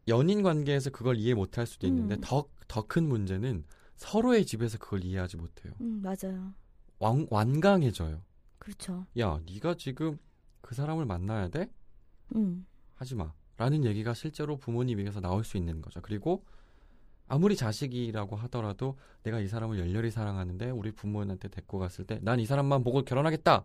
연인 0.08 0.42
관계에서 0.42 0.90
그걸 0.90 1.16
이해 1.16 1.34
못 1.34 1.58
할 1.58 1.66
수도 1.66 1.86
있는데 1.86 2.16
음. 2.16 2.20
더더 2.22 2.86
큰 2.86 3.08
문제는 3.08 3.64
서로의 3.96 4.46
집에서 4.46 4.78
그걸 4.78 5.04
이해하지 5.04 5.36
못해요. 5.36 5.72
음, 5.80 6.00
맞아요. 6.02 6.52
완, 6.98 7.26
완강해져요. 7.30 8.22
그렇죠. 8.58 9.06
야, 9.18 9.40
네가 9.46 9.74
지금 9.74 10.18
그 10.60 10.74
사람을 10.74 11.04
만나야 11.04 11.48
돼? 11.48 11.70
음. 12.36 12.66
하지 12.94 13.14
마. 13.14 13.32
라는 13.56 13.84
얘기가 13.84 14.14
실제로 14.14 14.56
부모님 14.56 15.00
입에서 15.00 15.20
나올 15.20 15.44
수 15.44 15.56
있는 15.56 15.82
거죠. 15.82 16.00
그리고 16.00 16.44
아무리 17.30 17.54
자식이라고 17.54 18.34
하더라도 18.36 18.98
내가 19.22 19.38
이 19.38 19.46
사람을 19.46 19.78
열렬히 19.78 20.10
사랑하는데 20.10 20.70
우리 20.70 20.90
부모한테 20.90 21.48
데리고 21.48 21.78
갔을 21.78 22.04
때 22.04 22.18
난 22.22 22.40
이 22.40 22.44
사람만 22.46 22.82
보고 22.82 23.02
결혼하겠다. 23.02 23.64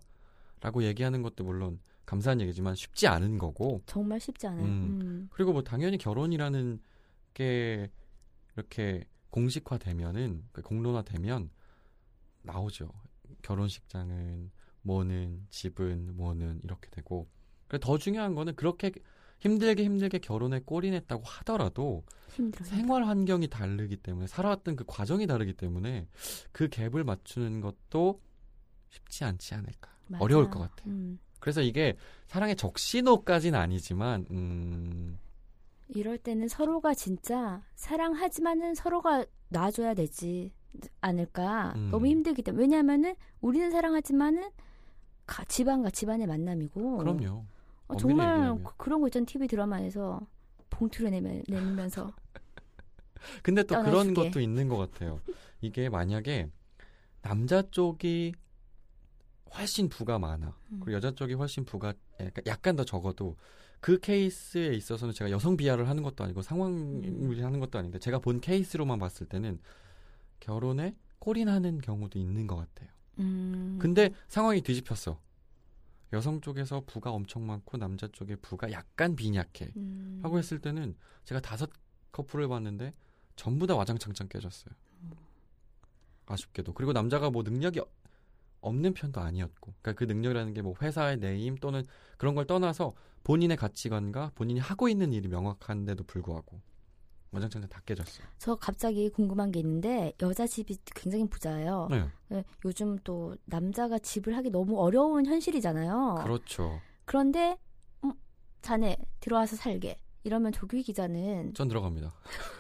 라고 0.62 0.84
얘기하는 0.84 1.22
것도 1.24 1.44
물론 1.44 1.80
감사한 2.06 2.42
얘기지만 2.42 2.76
쉽지 2.76 3.08
않은 3.08 3.38
거고 3.40 3.82
정말 3.88 4.20
쉽지 4.20 4.46
않아요. 4.48 4.64
음. 4.64 5.00
음. 5.02 5.30
그리고 5.32 5.52
뭐 5.52 5.64
당연히 5.64 5.98
결혼이라는 5.98 6.80
게 7.34 7.90
이렇게 8.56 9.04
공식화되면은 9.32 10.44
그 10.52 10.62
공론화되면 10.62 11.50
나오죠. 12.44 12.90
결혼식장은 13.42 14.52
뭐는 14.84 15.48
집은 15.50 16.16
뭐는 16.16 16.62
이렇게 16.64 16.90
되고. 16.92 17.28
그더 17.68 17.98
중요한 17.98 18.36
거는 18.36 18.56
그렇게 18.56 18.92
힘들게 19.40 19.84
힘들게 19.84 20.20
결혼에 20.20 20.60
꼴인했다고 20.66 21.24
하더라도 21.24 22.04
힘들어요. 22.32 22.70
생활 22.70 23.06
환경이 23.06 23.48
다르기 23.48 23.98
때문에 23.98 24.28
살아왔던 24.28 24.76
그 24.76 24.84
과정이 24.88 25.28
다르기 25.28 25.54
때문에 25.54 26.08
그 26.52 26.68
갭을 26.70 27.04
맞추는 27.04 27.62
것도 27.62 28.22
쉽지 28.90 29.24
않지 29.24 29.54
않을까. 29.56 29.92
맞아요. 30.08 30.24
어려울 30.24 30.50
것 30.50 30.60
같아요. 30.60 30.92
음. 30.92 31.20
그래서 31.40 31.62
이게 31.62 31.96
사랑의 32.28 32.56
적신호까지는 32.56 33.60
아니지만 33.60 34.26
음 34.32 35.20
이럴 35.90 36.18
때는 36.18 36.48
서로가 36.48 36.94
진짜 36.94 37.62
사랑하지만은 37.76 38.74
서로가 38.74 39.26
놔줘야 39.50 39.94
되지 39.94 40.52
않을까. 41.02 41.74
음. 41.76 41.90
너무 41.92 42.08
힘들기 42.08 42.42
때문에. 42.42 42.64
왜냐하면은 42.64 43.16
우리는 43.42 43.70
사랑하지만은 43.72 44.50
가, 45.26 45.44
집안과 45.46 45.90
집안의 45.92 46.28
만남이고. 46.28 46.98
그럼요. 46.98 47.46
어, 47.88 47.96
정말. 47.98 48.56
그- 48.64 48.76
그런 48.78 49.02
거 49.02 49.08
있잖아. 49.08 49.26
TV 49.26 49.48
드라마에서 49.48 50.20
봉투를 50.70 51.12
내면, 51.12 51.44
내면서. 51.48 52.14
근데 53.44 53.64
또 53.64 53.76
그런 53.76 53.86
떠나주게. 54.14 54.14
것도 54.30 54.40
있는 54.40 54.68
것 54.70 54.78
같아요. 54.78 55.20
이게 55.62 55.90
만약에 55.90 56.50
남자 57.22 57.62
쪽이 57.64 58.34
훨씬 59.58 59.90
부가 59.90 60.20
많아. 60.20 60.48
음. 60.72 60.80
그리고 60.82 60.94
여자 60.94 61.12
쪽이 61.12 61.34
훨씬 61.34 61.64
부가 61.66 61.94
약간, 62.46 62.76
더 62.76 62.84
적어도 62.84 63.36
그 63.80 64.00
케이스에 64.00 64.74
있어서는 64.74 65.14
제가 65.14 65.32
여성 65.32 65.56
비하를 65.58 65.88
하는 65.88 66.04
것도 66.04 66.24
아니고 66.24 66.42
상황을 66.42 67.44
하는 67.44 67.60
것도 67.60 67.78
아닌데 67.80 68.00
제가 68.00 68.20
본 68.20 68.42
케이스로만 68.42 69.00
봤을 69.00 69.28
때는 69.28 69.60
결혼에 70.40 70.96
꼴인하는 71.20 71.80
경우도 71.82 72.20
있는 72.20 72.48
것 72.48 72.56
같아요. 72.58 72.90
음. 73.20 73.78
근데 73.80 74.10
상황이 74.28 74.62
뒤집혔어. 74.62 75.20
여성 76.14 76.40
쪽에서 76.42 76.84
부가 76.86 77.12
엄청 77.12 77.46
많고 77.48 77.78
남자 77.78 78.08
쪽에 78.08 78.36
부가 78.36 78.72
약간 78.72 79.16
빈약해. 79.16 79.72
음. 79.76 80.20
하고 80.24 80.38
했을 80.38 80.60
때는 80.60 80.96
제가 81.24 81.42
다섯 81.42 81.70
커플을 82.12 82.48
봤는데 82.48 82.94
전부 83.36 83.68
다 83.68 83.76
와장창창 83.76 84.28
깨졌어요. 84.30 84.74
아쉽게도. 86.28 86.74
그리고 86.74 86.94
남자가 86.94 87.30
뭐 87.30 87.44
능력이 87.44 87.80
어- 87.80 87.88
없는 88.62 88.94
편도 88.94 89.20
아니었고. 89.22 89.74
그러니까 89.82 89.94
그 89.94 90.04
능력이라는 90.12 90.54
게 90.54 90.62
뭐 90.62 90.74
회사의 90.82 91.18
내임 91.18 91.56
또는 91.56 91.84
그런 92.18 92.34
걸 92.36 92.46
떠나서 92.48 92.94
본인의 93.24 93.58
가치관과 93.58 94.32
본인이 94.36 94.60
하고 94.60 94.88
있는 94.90 95.12
일이 95.14 95.28
명확한데도 95.28 96.04
불구하고 96.06 96.62
와장창창 97.36 97.70
다 97.70 97.82
깨졌어요. 97.86 98.28
저 98.38 98.56
갑자기 98.56 99.10
궁금한 99.10 99.52
게 99.52 99.60
있는데 99.60 100.14
여자 100.22 100.48
집이 100.48 100.78
굉장히 100.96 101.28
부자예요. 101.28 101.88
네. 101.92 102.08
네, 102.30 102.44
요즘 102.64 102.98
또 103.04 103.36
남자가 103.46 104.00
집을 104.00 104.36
하기 104.38 104.50
너무 104.50 104.80
어려운 104.80 105.26
현실이잖아요. 105.26 106.22
그렇죠. 106.24 106.80
그런데 107.06 107.58
음, 108.04 108.14
자네 108.62 108.98
들어와서 109.20 109.56
살게 109.56 110.00
이러면 110.24 110.52
조규 110.52 110.78
기자는 110.82 111.54
전 111.54 111.68
들어갑니다. 111.68 112.14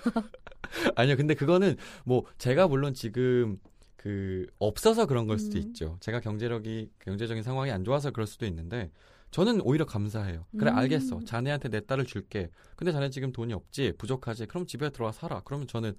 아니요, 0.95 1.17
근데 1.17 1.33
그거는 1.33 1.77
뭐 2.03 2.25
제가 2.37 2.67
물론 2.67 2.93
지금 2.93 3.59
그 3.95 4.45
없어서 4.59 5.07
그런 5.07 5.25
걸 5.25 5.39
수도 5.39 5.57
음. 5.57 5.63
있죠. 5.63 5.97
제가 5.99 6.19
경제력이 6.19 6.91
경제적인 6.99 7.41
상황이 7.41 7.71
안 7.71 7.83
좋아서 7.83 8.11
그럴 8.11 8.27
수도 8.27 8.45
있는데 8.45 8.91
저는 9.35 9.59
오히려 9.65 9.85
감사해요. 9.85 10.45
그래 10.57 10.71
음. 10.71 10.77
알겠어. 10.77 11.19
자네한테 11.25 11.67
내 11.67 11.81
딸을 11.85 12.05
줄게. 12.05 12.49
근데 12.77 12.93
자네 12.93 13.09
지금 13.09 13.33
돈이 13.33 13.51
없지, 13.51 13.91
부족하지. 13.97 14.45
그럼 14.45 14.65
집에 14.65 14.89
들어와 14.91 15.11
살아. 15.11 15.41
그러면 15.43 15.67
저는 15.67 15.93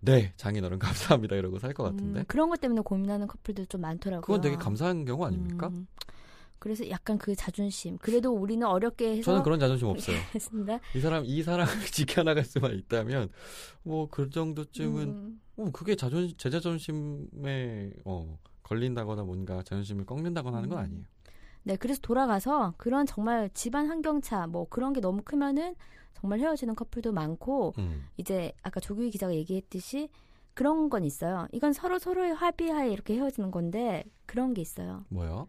네 0.00 0.32
장인어른 0.36 0.78
감사합니다 1.26 1.34
이러고 1.34 1.58
살 1.58 1.74
것 1.74 1.82
같은데. 1.82 2.20
음, 2.20 2.24
그런 2.28 2.48
것 2.48 2.60
때문에 2.60 2.82
고민하는 2.82 3.26
커플들 3.26 3.66
좀 3.66 3.80
많더라고요. 3.80 4.20
그건 4.20 4.40
되게 4.40 4.54
감사한 4.54 5.04
경우 5.04 5.24
아닙니까? 5.26 5.66
음, 5.66 5.88
그래서 6.60 6.88
약간 6.88 7.18
그 7.18 7.34
자존심. 7.34 7.98
그래도 7.98 8.30
우리는 8.32 8.64
어렵게 8.64 9.16
해서 9.16 9.32
저는 9.32 9.42
그런 9.42 9.58
자존심 9.58 9.88
없어요. 9.88 10.16
했습니다. 10.36 10.78
이 10.94 11.00
사람 11.00 11.24
이 11.26 11.42
사람을 11.42 11.66
지켜나갈 11.90 12.44
수만 12.44 12.72
있다면 12.76 13.30
뭐 13.82 14.06
그 14.12 14.30
정도쯤은 14.30 15.02
음, 15.08 15.40
어, 15.56 15.70
그게 15.72 15.96
자존 15.96 16.32
제 16.38 16.50
자존심에 16.50 17.90
어, 18.04 18.38
걸린다거나 18.62 19.24
뭔가 19.24 19.64
자존심을 19.64 20.06
꺾는다거나 20.06 20.58
하는 20.58 20.68
건 20.68 20.78
음. 20.78 20.84
아니에요. 20.84 21.02
네, 21.66 21.74
그래서 21.74 22.00
돌아가서 22.00 22.74
그런 22.76 23.06
정말 23.06 23.50
집안 23.52 23.88
환경차 23.88 24.46
뭐 24.46 24.68
그런 24.68 24.92
게 24.92 25.00
너무 25.00 25.22
크면은 25.24 25.74
정말 26.14 26.38
헤어지는 26.38 26.76
커플도 26.76 27.10
많고 27.10 27.74
음. 27.78 28.06
이제 28.16 28.52
아까 28.62 28.78
조규희 28.78 29.10
기자가 29.10 29.34
얘기했듯이 29.34 30.08
그런 30.54 30.88
건 30.88 31.04
있어요. 31.04 31.48
이건 31.50 31.72
서로 31.72 31.98
서로의 31.98 32.34
합의하에 32.34 32.92
이렇게 32.92 33.16
헤어지는 33.16 33.50
건데 33.50 34.04
그런 34.26 34.54
게 34.54 34.62
있어요. 34.62 35.04
뭐야? 35.08 35.46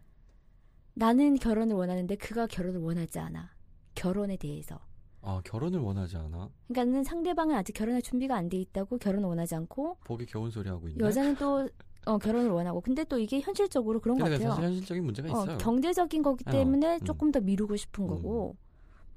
나는 0.96 1.36
결혼을 1.36 1.76
원하는데 1.76 2.16
그가 2.16 2.48
결혼을 2.48 2.82
원하지 2.82 3.20
않아. 3.20 3.52
결혼에 3.94 4.38
대해서. 4.38 4.80
아 5.22 5.40
결혼을 5.46 5.80
원하지 5.80 6.18
않아? 6.18 6.50
그러니까는 6.68 7.04
상대방은 7.04 7.56
아직 7.56 7.74
결혼할 7.74 8.02
준비가 8.02 8.36
안 8.36 8.50
돼 8.50 8.58
있다고 8.58 8.98
결혼을 8.98 9.30
원하지 9.30 9.54
않고 9.54 9.98
보기 10.04 10.26
겨운 10.26 10.50
소리 10.50 10.68
하고 10.68 10.88
있네. 10.90 11.04
여자는 11.06 11.36
또 11.36 11.70
어, 12.08 12.18
결혼을 12.18 12.50
원하고 12.50 12.82
근데 12.82 13.04
또 13.04 13.20
이게 13.20 13.40
현실적으로 13.42 14.00
그런 14.00 14.18
것 14.18 14.24
근데 14.24 14.38
같아요. 14.38 14.52
사실 14.52 14.64
현실적인 14.66 15.04
문제가 15.04 15.30
어, 15.38 15.44
있어요. 15.44 15.58
경제적인 15.58 16.22
거기 16.24 16.44
어, 16.48 16.52
때문에 16.52 16.96
음. 16.96 17.06
조금 17.06 17.32
더 17.32 17.40
미루고 17.42 17.76
싶은 17.76 18.08
거고. 18.08 18.56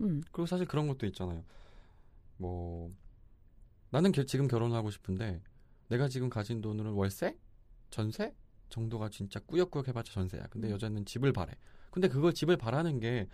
음. 0.00 0.22
그리고 0.32 0.46
사실 0.46 0.66
그런 0.66 0.88
것도 0.88 1.06
있잖아요. 1.06 1.42
뭐 2.36 2.90
나는 3.90 4.12
겨- 4.12 4.24
지금 4.24 4.48
결혼하고 4.48 4.90
싶은데 4.90 5.42
내가 5.88 6.08
지금 6.08 6.30
가진 6.30 6.60
돈으로는 6.60 6.92
월세, 6.96 7.36
전세 7.90 8.34
정도가 8.68 9.08
진짜 9.08 9.40
꾸역꾸역 9.40 9.88
해봤자 9.88 10.12
전세야. 10.12 10.44
근데 10.50 10.68
음. 10.68 10.72
여자는 10.72 11.04
집을 11.04 11.32
바래. 11.32 11.52
근데 11.90 12.08
그걸 12.08 12.32
집을 12.32 12.56
바라는 12.56 13.00
게 13.00 13.26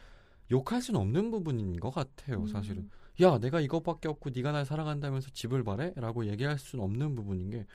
욕할 0.51 0.81
수는 0.81 1.01
없는 1.01 1.31
부분인 1.31 1.77
것 1.79 1.91
같아요. 1.91 2.39
음. 2.41 2.47
사실은. 2.47 2.89
야, 3.21 3.39
내가 3.39 3.61
이것밖에 3.61 4.09
없고 4.09 4.31
네가 4.31 4.53
날 4.53 4.65
사랑한다면서 4.65 5.31
집을 5.33 5.65
바래? 5.65 5.93
라고 5.97 6.27
얘기할 6.27 6.59
수는 6.59 6.85
없는 6.85 7.15
부분인 7.15 7.51
게 7.51 7.67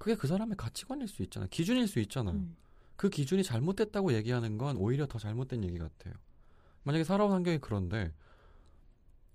그게 0.00 0.14
그 0.16 0.26
사람의 0.26 0.56
가치관일 0.56 1.08
수 1.08 1.22
있잖아요. 1.24 1.46
기준일 1.50 1.86
수 1.86 2.00
있잖아요. 2.00 2.36
음. 2.36 2.56
그 2.96 3.10
기준이 3.10 3.44
잘못됐다고 3.44 4.14
얘기하는 4.14 4.56
건 4.56 4.78
오히려 4.78 5.06
더 5.06 5.18
잘못된 5.18 5.62
얘기 5.62 5.76
같아요. 5.76 6.14
만약에 6.84 7.04
살아온 7.04 7.32
환경이 7.32 7.58
그런데 7.58 8.10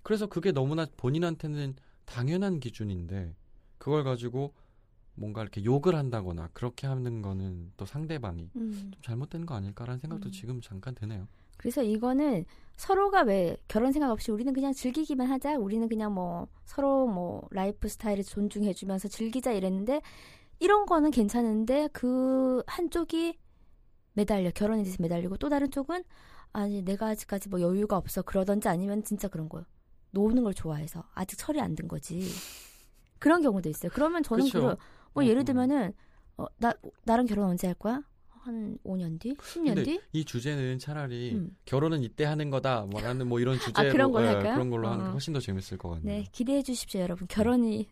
그래서 0.02 0.26
그게 0.26 0.52
너무나 0.52 0.88
본인한테는 0.98 1.76
당연한 2.06 2.60
기준인데 2.60 3.36
그걸 3.78 4.04
가지고 4.04 4.56
뭔가 5.14 5.44
이렇게 5.44 5.64
욕을 5.64 5.94
한다거나 5.94 6.50
그렇게 6.54 6.88
하는 6.88 7.22
거는 7.22 7.72
또 7.78 7.86
상대방이 7.86 8.50
음. 8.56 8.90
좀 8.92 9.02
잘못된 9.04 9.46
거 9.46 9.54
아닐까라는 9.54 10.00
생각도 10.00 10.30
음. 10.30 10.32
지금 10.32 10.62
잠깐 10.62 10.96
드네요. 10.96 11.28
그래서 11.58 11.84
이거는 11.84 12.44
서로가 12.76 13.22
왜 13.22 13.56
결혼 13.68 13.92
생각 13.92 14.10
없이 14.10 14.32
우리는 14.32 14.52
그냥 14.52 14.74
즐기기만 14.74 15.28
하자. 15.28 15.58
우리는 15.58 15.88
그냥 15.88 16.12
뭐 16.12 16.48
서로 16.66 17.06
뭐 17.06 17.48
라이프 17.52 17.88
스타일을 17.88 18.24
존중해주면서 18.24 19.10
즐기자 19.10 19.52
이랬는데 19.52 20.02
이런 20.60 20.86
거는 20.86 21.12
괜찮은데 21.12 21.90
그 21.94 22.64
한쪽이 22.68 23.38
매달려 24.14 24.52
결혼에 24.52 24.84
대해서 24.84 24.98
매달리고 25.02 25.38
또 25.38 25.50
다른 25.50 25.70
쪽은 25.72 26.04
아니 26.54 26.82
내가 26.82 27.08
아직까지 27.08 27.50
뭐 27.50 27.60
여유가 27.62 27.98
없어 27.98 28.22
그러던지 28.22 28.68
아니면 28.70 29.04
진짜 29.04 29.28
그런 29.28 29.50
거요. 29.50 29.66
노는 30.12 30.44
걸 30.44 30.54
좋아해서 30.54 31.04
아직 31.14 31.38
철이 31.38 31.60
안 31.60 31.76
든 31.76 31.88
거지. 31.90 32.22
그런 33.20 33.42
경우도 33.42 33.68
있어요. 33.70 33.92
그러면 33.94 34.24
저는. 34.24 34.50
그뭐 34.50 34.78
어, 35.16 35.24
예를 35.24 35.42
음. 35.42 35.46
들면은 35.46 35.94
어, 36.38 36.46
나 36.58 36.74
나랑 37.04 37.26
결혼 37.26 37.50
언제 37.50 37.68
할 37.68 37.74
거야? 37.76 38.02
한 38.30 38.78
5년 38.86 39.20
뒤? 39.20 39.34
10년 39.34 39.66
근데 39.76 39.84
뒤? 39.84 40.02
이 40.14 40.24
주제는 40.24 40.78
차라리 40.80 41.34
음. 41.34 41.58
결혼은 41.66 42.04
이때 42.04 42.24
하는 42.26 42.50
거다 42.52 42.86
뭐라는 42.86 43.28
뭐 43.28 43.40
이런 43.40 43.58
주제로 43.60 43.92
그런 43.92 44.12
걸로 44.12 44.28
예, 44.28 44.34
할까요? 44.34 44.54
그런 44.54 44.70
걸로 44.70 44.88
하는 44.88 45.04
게 45.06 45.10
어. 45.10 45.12
훨씬 45.14 45.34
더 45.34 45.40
재밌을 45.40 45.78
것 45.78 45.90
같네요. 45.90 46.06
네, 46.22 46.26
기대해 46.32 46.62
주십시오, 46.62 47.02
여러분. 47.02 47.28
결혼이 47.28 47.90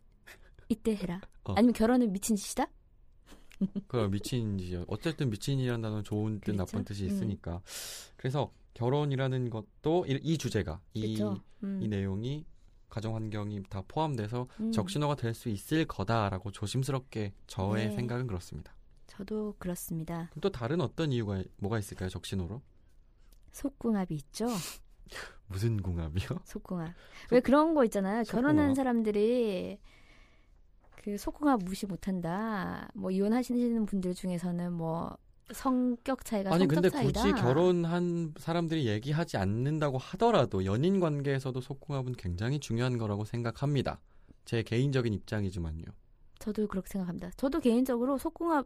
이때 0.74 0.96
해라. 0.96 1.22
어. 1.46 1.54
아니면 1.56 1.74
결혼은 1.74 2.12
미친 2.12 2.36
짓이다? 2.36 2.68
그 3.88 4.10
미친 4.10 4.58
짓이요. 4.58 4.86
어쨌든 4.88 5.30
미친이라는 5.30 5.82
단어는 5.82 6.04
좋은 6.04 6.40
뜻 6.40 6.52
그렇죠. 6.52 6.58
나쁜 6.66 6.84
뜻이 6.84 7.04
음. 7.04 7.08
있으니까. 7.08 7.62
그래서 8.18 8.52
결혼이라는 8.74 9.50
것도 9.50 10.06
이, 10.08 10.20
이 10.24 10.38
주제가 10.38 10.82
이, 10.94 11.16
그렇죠. 11.16 11.42
음. 11.64 11.80
이 11.82 11.88
내용이 11.88 12.46
가정 12.90 13.16
환경이 13.16 13.64
다 13.70 13.84
포함돼서 13.88 14.48
음. 14.60 14.72
적신호가 14.72 15.16
될 15.16 15.34
수 15.34 15.50
있을 15.50 15.86
거다라고 15.86 16.52
조심스럽게 16.52 17.34
저의 17.48 17.90
네. 17.90 17.96
생각은 17.96 18.28
그렇습니다. 18.28 18.76
저도 19.08 19.56
그렇습니다. 19.60 20.28
그럼 20.32 20.42
또 20.42 20.52
다른 20.52 20.82
어떤 20.82 21.12
이유가 21.12 21.44
뭐가 21.58 21.78
있을까요? 21.80 22.10
적신호로? 22.10 22.62
속궁합이 23.52 24.16
있죠. 24.16 24.48
무슨 25.48 25.78
궁합이요? 25.82 26.40
속궁합. 26.46 26.94
왜 27.32 27.40
그런 27.40 27.76
거 27.76 27.84
있잖아요. 27.86 28.24
결혼한 28.24 28.56
속궁합. 28.70 28.76
사람들이 28.76 29.80
그 31.04 31.18
속궁합 31.18 31.60
무시 31.66 31.86
못한다. 31.86 32.88
뭐 32.94 33.12
이혼하시는 33.12 33.86
분들 33.86 34.14
중에서는 34.14 34.72
뭐 34.72 35.18
성격 35.52 36.24
차이가 36.24 36.52
아니 36.54 36.60
성적 36.62 36.76
근데 36.76 36.90
차이다. 36.90 37.22
굳이 37.22 37.34
결혼한 37.34 38.34
사람들이 38.38 38.88
얘기하지 38.88 39.36
않는다고 39.36 39.98
하더라도 39.98 40.64
연인 40.64 41.02
관계에서도 41.02 41.60
속궁합은 41.60 42.14
굉장히 42.14 42.58
중요한 42.58 42.98
거라고 42.98 43.26
생각합니다. 43.26 44.00
제 44.46 44.64
개인적인 44.64 45.14
입장이지만요. 45.14 45.84
저도 46.40 46.68
그렇게 46.68 46.88
생각합니다. 46.88 47.32
저도 47.36 47.60
개인적으로 47.60 48.18
속궁합 48.18 48.66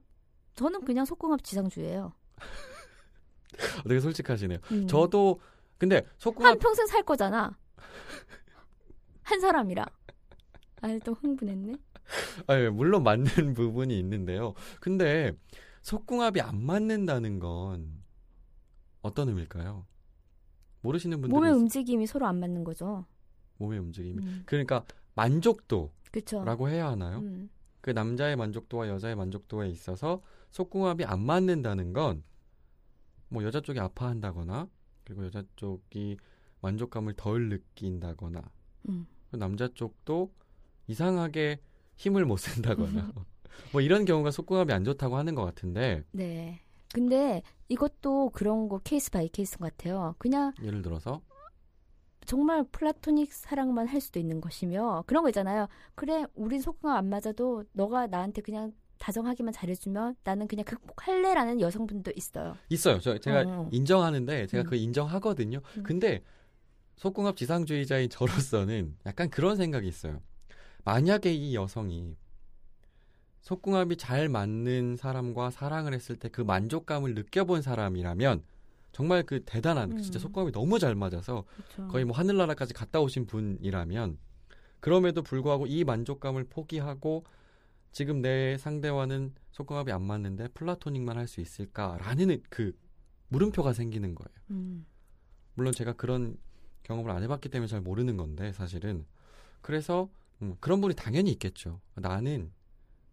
저는 0.53 0.85
그냥 0.85 1.05
속궁합 1.05 1.43
지상주의예요. 1.43 2.13
어, 2.13 2.37
되게 3.89 3.99
솔직하시네요. 3.99 4.59
음. 4.73 4.87
저도 4.87 5.39
근데 5.79 6.05
속궁합 6.19 6.51
한 6.51 6.59
평생 6.59 6.85
살 6.85 7.01
거잖아. 7.01 7.57
한 9.23 9.39
사람이랑. 9.39 9.87
아니 10.81 10.99
또 10.99 11.13
흥분했네. 11.13 11.73
아니, 12.47 12.69
물론 12.69 13.03
맞는 13.03 13.25
부분이 13.55 13.97
있는데요. 13.99 14.53
근데 14.79 15.33
속궁합이 15.81 16.41
안 16.41 16.61
맞는다는 16.63 17.39
건 17.39 18.03
어떤 19.01 19.29
의미일까요? 19.29 19.85
모르시는 20.81 21.21
분들이 21.21 21.35
몸의 21.35 21.51
있- 21.51 21.55
움직임이 21.55 22.05
서로 22.07 22.25
안 22.27 22.39
맞는 22.39 22.63
거죠. 22.63 23.05
몸의 23.57 23.79
움직임이 23.79 24.23
음. 24.23 24.43
그러니까 24.45 24.85
만족도라고 25.15 25.91
그렇죠. 26.11 26.67
해야 26.69 26.89
하나요? 26.89 27.19
음. 27.19 27.49
그 27.81 27.91
남자의 27.91 28.35
만족도와 28.35 28.87
여자의 28.89 29.15
만족도에 29.15 29.69
있어서 29.69 30.21
속궁합이 30.51 31.05
안 31.05 31.21
맞는다는 31.21 31.93
건 31.93 32.23
뭐 33.29 33.43
여자 33.43 33.59
쪽이 33.59 33.77
아파한다거나 33.77 34.69
그리고 35.03 35.25
여자 35.25 35.43
쪽이 35.57 36.15
만족감을 36.61 37.13
덜 37.17 37.49
느낀다거나 37.49 38.41
음. 38.87 39.05
남자 39.31 39.67
쪽도 39.67 40.31
이상하게 40.87 41.59
힘을 41.97 42.25
못 42.25 42.37
쓴다거나 42.37 43.11
뭐 43.73 43.81
이런 43.81 44.05
경우가 44.05 44.31
속궁합이 44.31 44.71
안 44.71 44.83
좋다고 44.83 45.17
하는 45.17 45.35
것 45.35 45.43
같은데 45.43 46.03
네. 46.11 46.61
근데 46.93 47.43
이것도 47.67 48.29
그런 48.29 48.69
거 48.69 48.79
case 48.79 49.11
by 49.11 49.27
case 49.27 49.57
같아요. 49.57 50.15
그냥 50.17 50.53
예를 50.63 50.81
들어서 50.81 51.21
정말 52.25 52.63
플라토닉 52.71 53.31
사랑만 53.33 53.87
할 53.87 54.01
수도 54.01 54.19
있는 54.19 54.41
것이며 54.41 55.03
그런 55.07 55.23
거 55.23 55.29
있잖아요. 55.29 55.67
그래, 55.95 56.25
우린 56.35 56.61
속궁합 56.61 56.97
안 56.97 57.09
맞아도 57.09 57.63
너가 57.71 58.07
나한테 58.07 58.41
그냥 58.41 58.73
다정하기만 58.97 59.53
잘해주면 59.53 60.15
나는 60.23 60.47
그냥 60.47 60.65
극복할래라는 60.65 61.61
여성분도 61.61 62.11
있어요. 62.15 62.57
있어요. 62.69 62.99
저 62.99 63.17
제가 63.17 63.43
어. 63.45 63.69
인정하는데 63.71 64.47
제가 64.47 64.63
음. 64.63 64.65
그거 64.65 64.75
인정하거든요. 64.75 65.61
음. 65.77 65.83
근데 65.83 66.23
속궁합 66.97 67.37
지상주의자인 67.37 68.09
저로서는 68.09 68.97
약간 69.05 69.29
그런 69.29 69.55
생각이 69.55 69.87
있어요. 69.87 70.19
만약에 70.83 71.33
이 71.33 71.55
여성이 71.55 72.15
속궁합이 73.41 73.97
잘 73.97 74.29
맞는 74.29 74.97
사람과 74.97 75.51
사랑을 75.51 75.93
했을 75.93 76.17
때 76.17 76.29
그 76.29 76.41
만족감을 76.41 77.13
느껴본 77.15 77.61
사람이라면 77.61 78.43
정말 78.91 79.23
그 79.23 79.43
대단한 79.45 79.93
음. 79.93 79.97
진짜 80.01 80.19
속궁합이 80.19 80.51
너무 80.51 80.79
잘 80.79 80.95
맞아서 80.95 81.45
그렇죠. 81.55 81.87
거의 81.91 82.05
뭐 82.05 82.15
하늘나라까지 82.15 82.73
갔다 82.73 82.99
오신 82.99 83.25
분이라면 83.27 84.17
그럼에도 84.79 85.21
불구하고 85.23 85.65
이 85.67 85.83
만족감을 85.83 86.45
포기하고 86.45 87.23
지금 87.91 88.21
내 88.21 88.57
상대와는 88.57 89.33
속궁합이 89.51 89.91
안 89.91 90.03
맞는데 90.03 90.49
플라토닉만 90.49 91.17
할 91.17 91.27
수 91.27 91.41
있을까라는 91.41 92.43
그 92.49 92.77
물음표가 93.29 93.73
생기는 93.73 94.13
거예요. 94.15 94.37
음. 94.51 94.85
물론 95.53 95.73
제가 95.73 95.93
그런 95.93 96.37
경험을 96.83 97.11
안 97.11 97.23
해봤기 97.23 97.49
때문에 97.49 97.67
잘 97.67 97.81
모르는 97.81 98.17
건데 98.17 98.51
사실은 98.53 99.05
그래서 99.61 100.09
음, 100.41 100.55
그런 100.59 100.81
분이 100.81 100.95
당연히 100.95 101.31
있겠죠. 101.31 101.81
나는 101.95 102.51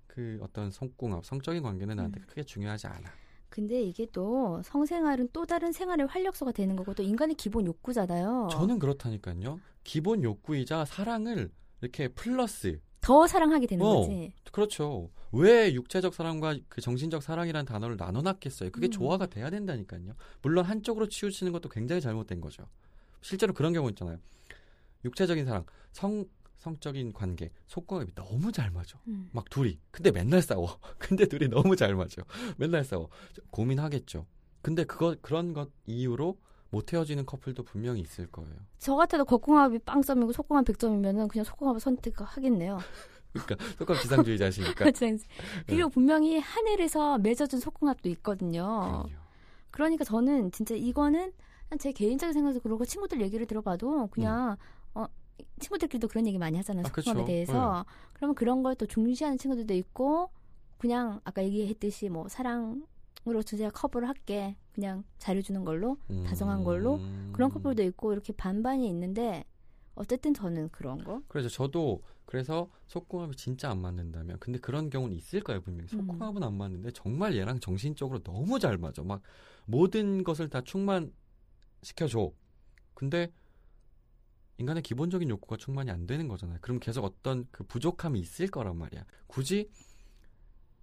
그 0.06 0.38
어떤 0.42 0.70
성궁합, 0.70 1.24
성적인 1.24 1.62
관계는 1.62 1.96
나한테 1.96 2.20
음. 2.20 2.26
크게 2.26 2.44
중요하지 2.44 2.86
않아. 2.86 3.10
근데 3.48 3.80
이게 3.82 4.06
또 4.12 4.60
성생활은 4.64 5.28
또 5.32 5.46
다른 5.46 5.70
생활의 5.70 6.08
활력소가 6.08 6.52
되는 6.52 6.74
거고 6.74 6.92
또 6.92 7.02
인간의 7.02 7.36
기본 7.36 7.66
욕구잖아요. 7.66 8.48
저는 8.50 8.80
그렇다니까요. 8.80 9.60
기본 9.84 10.24
욕구이자 10.24 10.84
사랑을 10.84 11.50
이렇게 11.80 12.08
플러스 12.08 12.80
더 13.00 13.26
사랑하게 13.26 13.66
되는 13.66 13.84
어. 13.84 14.00
거지. 14.00 14.32
그렇죠. 14.50 15.10
왜 15.30 15.72
육체적 15.74 16.14
사랑과 16.14 16.56
그 16.68 16.80
정신적 16.80 17.22
사랑이라는 17.22 17.66
단어를 17.66 17.96
나눠놨겠어요? 17.96 18.70
그게 18.70 18.88
음. 18.88 18.90
조화가 18.90 19.26
돼야 19.26 19.50
된다니까요. 19.50 20.14
물론 20.42 20.64
한쪽으로 20.64 21.08
치우치는 21.08 21.52
것도 21.52 21.68
굉장히 21.68 22.00
잘못된 22.00 22.40
거죠. 22.40 22.64
실제로 23.20 23.52
그런 23.52 23.72
경우 23.72 23.88
있잖아요. 23.90 24.18
육체적인 25.04 25.44
사랑, 25.44 25.64
성 25.92 26.24
성적인 26.64 27.12
관계, 27.12 27.50
속궁합이 27.66 28.14
너무 28.14 28.50
잘 28.50 28.70
맞아. 28.70 28.98
음. 29.06 29.28
막 29.32 29.50
둘이. 29.50 29.78
근데 29.90 30.10
맨날 30.10 30.40
싸워. 30.40 30.78
근데 30.98 31.26
둘이 31.26 31.48
너무 31.48 31.76
잘 31.76 31.94
맞아. 31.94 32.22
맨날 32.56 32.84
싸워. 32.84 33.10
고민하겠죠. 33.50 34.26
근데 34.62 34.84
그거 34.84 35.14
그런 35.20 35.52
것 35.52 35.70
이유로 35.84 36.38
못 36.70 36.90
헤어지는 36.92 37.26
커플도 37.26 37.64
분명히 37.64 38.00
있을 38.00 38.26
거예요. 38.28 38.54
저 38.78 38.96
같아도 38.96 39.26
겉궁합이 39.26 39.80
빵점이고 39.80 40.32
속궁합 40.32 40.64
100점이면은 40.64 41.28
그냥 41.28 41.44
속궁합을 41.44 41.80
선택하겠네요. 41.80 42.78
그러니까 43.34 43.56
속궁합 43.78 44.02
지상주의자시니까. 44.02 44.86
그리고 45.66 45.90
분명히 45.90 46.38
하늘에서 46.38 47.18
맺어준 47.18 47.60
속궁합도 47.60 48.08
있거든요. 48.08 48.62
그럼요. 48.62 49.24
그러니까 49.70 50.04
저는 50.04 50.50
진짜 50.50 50.74
이거는 50.74 51.32
제 51.78 51.92
개인적인 51.92 52.32
생각도 52.32 52.60
그렇고 52.60 52.86
친구들 52.86 53.20
얘기를 53.20 53.44
들어봐도 53.46 54.06
그냥 54.06 54.56
어 54.94 55.06
친구들끼리도 55.60 56.08
그런 56.08 56.26
얘기 56.26 56.38
많이 56.38 56.56
하잖아요 56.58 56.82
음. 56.84 56.86
아, 56.86 56.92
그쵸. 56.92 57.24
대해서 57.24 57.84
그러면 58.12 58.34
그런 58.34 58.62
걸 58.62 58.74
또 58.74 58.86
중시하는 58.86 59.38
친구들도 59.38 59.74
있고 59.74 60.30
그냥 60.78 61.20
아까 61.24 61.42
얘기했듯이 61.42 62.08
뭐 62.08 62.28
사랑으로 62.28 63.42
주제가 63.44 63.70
커버를 63.70 64.08
할게 64.08 64.56
그냥 64.72 65.04
잘해주는 65.18 65.64
걸로 65.64 65.96
다정한 66.26 66.64
걸로 66.64 66.96
음. 66.96 67.30
그런 67.32 67.50
커플도 67.50 67.82
있고 67.84 68.12
이렇게 68.12 68.32
반반이 68.32 68.86
있는데 68.88 69.44
어쨌든 69.94 70.34
저는 70.34 70.70
그런 70.70 71.04
거. 71.04 71.22
그래서 71.28 71.48
저도 71.48 72.02
그래서 72.26 72.68
속궁합이 72.88 73.36
진짜 73.36 73.70
안 73.70 73.78
맞는다면 73.78 74.38
근데 74.40 74.58
그런 74.58 74.90
경우는 74.90 75.14
있을 75.16 75.40
거예요 75.42 75.60
분명히 75.60 75.88
음. 75.92 75.98
속궁합은 76.06 76.42
안 76.42 76.54
맞는데 76.54 76.90
정말 76.90 77.36
얘랑 77.36 77.60
정신적으로 77.60 78.18
너무 78.22 78.58
잘 78.58 78.76
맞아 78.76 79.02
막 79.02 79.22
모든 79.66 80.24
것을 80.24 80.48
다 80.48 80.60
충만 80.62 81.12
시켜줘 81.82 82.32
근데 82.94 83.30
인간의 84.58 84.82
기본적인 84.82 85.28
욕구가 85.30 85.56
충만이 85.56 85.90
안 85.90 86.06
되는 86.06 86.28
거잖아요 86.28 86.58
그럼 86.60 86.78
계속 86.80 87.04
어떤 87.04 87.46
그 87.50 87.64
부족함이 87.64 88.18
있을 88.20 88.48
거란 88.48 88.76
말이야 88.76 89.04
굳이 89.26 89.68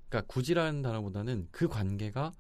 그러니까 0.10 0.28
굳이라는 0.34 0.82
단어보다는 0.82 1.48
그 1.52 1.68
관계가 1.68 2.34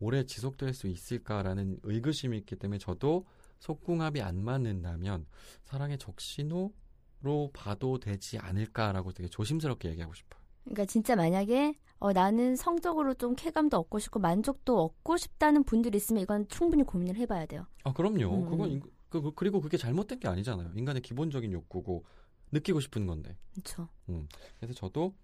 오래 0.00 0.24
지속될 0.24 0.74
수 0.74 0.86
있을까라는 0.88 1.78
의구심이 1.82 2.36
있기 2.38 2.56
때문에 2.56 2.78
저도 2.78 3.24
속궁합이 3.60 4.20
안 4.20 4.42
맞는다면 4.44 5.24
사랑의 5.62 5.96
적신호로 5.98 7.50
봐도 7.54 7.98
되지 7.98 8.38
않을까라고 8.38 9.12
되게 9.12 9.28
조심스럽게 9.30 9.88
얘기하고 9.90 10.12
싶어요. 10.12 10.42
그러니까 10.64 10.84
진짜 10.84 11.16
만약에 11.16 11.78
어, 11.98 12.12
나는 12.12 12.56
성적으로 12.56 13.14
좀 13.14 13.34
쾌감도 13.34 13.78
얻고 13.78 13.98
싶고 13.98 14.18
만족도 14.18 14.82
얻고 14.82 15.16
싶다는 15.16 15.64
분들이 15.64 15.96
있으면 15.96 16.22
이건 16.22 16.46
충분히 16.48 16.82
고민을 16.82 17.16
해봐야 17.16 17.46
돼요. 17.46 17.66
아 17.84 17.92
그럼요. 17.94 18.44
음. 18.44 18.50
그건 18.50 18.70
인- 18.72 18.82
그, 19.14 19.22
그- 19.22 19.32
그리고 19.36 19.60
그게 19.60 19.76
잘못된 19.76 20.18
게 20.18 20.26
아니잖아요. 20.26 20.72
인간의 20.74 21.00
기본적인 21.02 21.52
욕구고 21.52 22.04
느끼고 22.50 22.80
싶은 22.80 23.06
건데. 23.06 23.36
그렇죠. 23.52 23.88
그래서 24.58 24.74
저도 24.74 25.14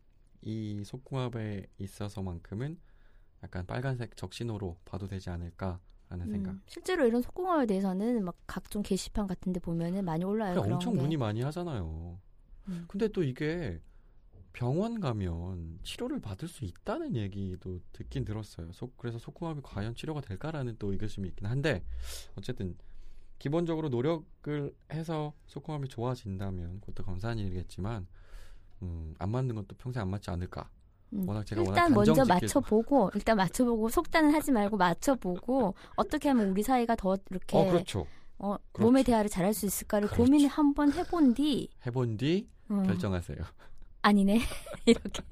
이 0.43 0.83
속궁합에 0.85 1.67
있어서만큼은 1.79 2.79
약간 3.43 3.67
빨간색 3.67 4.17
적신호로 4.17 4.77
봐도 4.85 5.09
되지 5.09 5.29
않을까라는 5.31 6.29
생각. 6.31 6.51
음, 6.53 6.63
실제로 6.67 7.05
이런 7.05 7.21
속궁합에 7.23 7.67
대해서는 7.67 8.25
막 8.25 8.37
각종 8.47 8.83
게시판 8.83 9.27
같은데 9.27 9.59
보면은 9.59 10.05
많이 10.05 10.25
올라요. 10.25 10.53
그래, 10.55 10.63
그런 10.63 10.75
엄청 10.75 10.95
게. 10.95 11.01
문의 11.01 11.17
많이 11.17 11.43
하잖아요. 11.43 12.21
음. 12.69 12.85
근데 12.87 13.09
또 13.09 13.25
이게 13.25 13.81
병원 14.53 15.01
가면 15.01 15.81
치료를 15.83 16.21
받을 16.21 16.47
수 16.47 16.65
있다는 16.65 17.17
얘기도 17.17 17.81
듣긴 17.93 18.25
들었어요. 18.25 18.71
속, 18.73 18.97
그래서 18.97 19.19
속궁합이 19.19 19.61
과연 19.65 19.95
치료가 19.97 20.21
될까라는 20.21 20.77
또 20.79 20.93
의구심이 20.93 21.29
있긴 21.31 21.47
한데 21.47 21.85
어쨌든 22.37 22.77
기본적으로 23.45 23.89
노력을 23.89 24.73
해서 24.93 25.33
속궁합이 25.47 25.89
좋아진다면 25.89 26.81
그것도 26.81 27.03
감사한 27.05 27.39
일이겠지만 27.39 28.07
음, 28.83 29.15
안 29.19 29.31
맞는 29.31 29.55
것도 29.57 29.75
평생 29.79 30.03
안 30.03 30.09
맞지 30.11 30.31
않을까. 30.31 30.69
음. 31.15 31.27
워낙 31.27 31.45
제가 31.45 31.63
워낙 31.63 31.73
일단 31.73 31.93
먼저 31.95 32.13
단정짓기- 32.13 32.29
맞춰보고 32.29 33.11
일단 33.15 33.37
맞춰보고 33.39 33.89
속단은 33.89 34.33
하지 34.35 34.53
말고 34.53 34.77
맞춰보고 34.77 35.75
어떻게 35.97 36.29
하면 36.29 36.51
우리 36.51 36.63
사이가 36.63 36.95
더 36.97 37.17
이렇게 37.31 37.57
어 37.57 37.65
그렇죠. 37.65 38.07
어, 38.39 38.57
그렇죠. 38.73 38.87
몸의 38.87 39.05
대화를 39.05 39.29
잘할 39.31 39.53
수 39.55 39.65
있을까를 39.67 40.09
그렇죠. 40.09 40.23
고민을 40.23 40.49
한번 40.49 40.93
해본 40.93 41.35
뒤 41.35 41.69
해본 41.87 42.19
뒤 42.19 42.47
어, 42.69 42.83
결정하세요. 42.87 43.39
아니네 44.03 44.39
이렇게. 44.87 45.23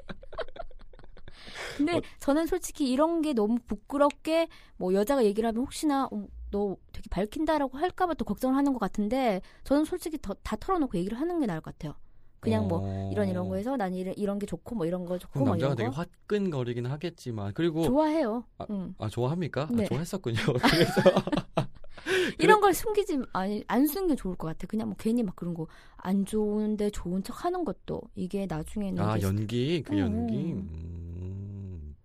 근데 1.77 1.99
어. 1.99 2.01
저는 2.19 2.47
솔직히 2.47 2.91
이런 2.91 3.23
게 3.23 3.33
너무 3.35 3.59
부끄럽게 3.67 4.49
뭐 4.79 4.93
여자가 4.95 5.25
얘기를 5.25 5.47
하면 5.49 5.63
혹시나 5.63 6.07
어, 6.11 6.27
너 6.51 6.77
되게 6.93 7.09
밝힌다라고 7.11 7.79
할까봐 7.79 8.15
또 8.15 8.25
걱정을 8.25 8.57
하는 8.57 8.73
것 8.73 8.79
같은데 8.79 9.41
저는 9.65 9.85
솔직히 9.85 10.19
더, 10.21 10.35
다 10.43 10.57
털어놓고 10.57 10.97
얘기를 10.99 11.19
하는 11.21 11.41
게 11.41 11.47
나을 11.47 11.61
것 11.61 11.77
같아요. 11.79 11.95
그냥 12.41 12.69
뭐 12.69 12.81
어. 12.85 13.11
이런 13.13 13.29
이런 13.29 13.49
거에서 13.49 13.77
난 13.77 13.95
이런, 13.95 14.15
이런 14.17 14.39
게 14.39 14.47
좋고 14.47 14.77
뭐 14.77 14.87
이런 14.87 15.05
거 15.05 15.19
좋고 15.19 15.33
그럼 15.33 15.45
뭐 15.47 15.55
남자가 15.55 15.73
이런 15.75 15.77
되게 15.77 15.89
거 15.91 15.97
화끈거리긴 16.03 16.87
하겠지만 16.87 17.53
그리고 17.55 17.83
좋아해요. 17.83 18.45
아, 18.59 18.67
응. 18.71 18.95
아 18.99 19.09
좋아합니까? 19.09 19.63
아, 19.63 19.69
네. 19.73 19.85
좋아했었군요. 19.87 20.37
그래서 20.63 21.03
이런 22.39 22.61
걸 22.61 22.73
숨기지 22.75 23.19
아니 23.33 23.65
안 23.67 23.87
숨기면 23.87 24.17
좋을 24.17 24.37
것 24.37 24.47
같아. 24.47 24.67
그냥 24.69 24.89
뭐 24.89 24.97
괜히 24.99 25.23
막 25.23 25.35
그런 25.37 25.55
거 25.55 25.67
안 25.99 26.25
좋은데 26.25 26.91
좋은 26.91 27.23
척 27.23 27.45
하는 27.45 27.65
것도 27.65 28.01
이게 28.15 28.47
나중에는 28.47 29.03
아 29.03 29.21
연기 29.21 29.83
그 29.83 29.93
음, 29.95 29.99
연기 29.99 30.53
음. 30.53 30.69
음, 30.73 31.97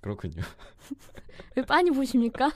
그렇군요. 0.00 0.42
왜 1.56 1.64
빤히 1.64 1.90
보십니까? 1.90 2.50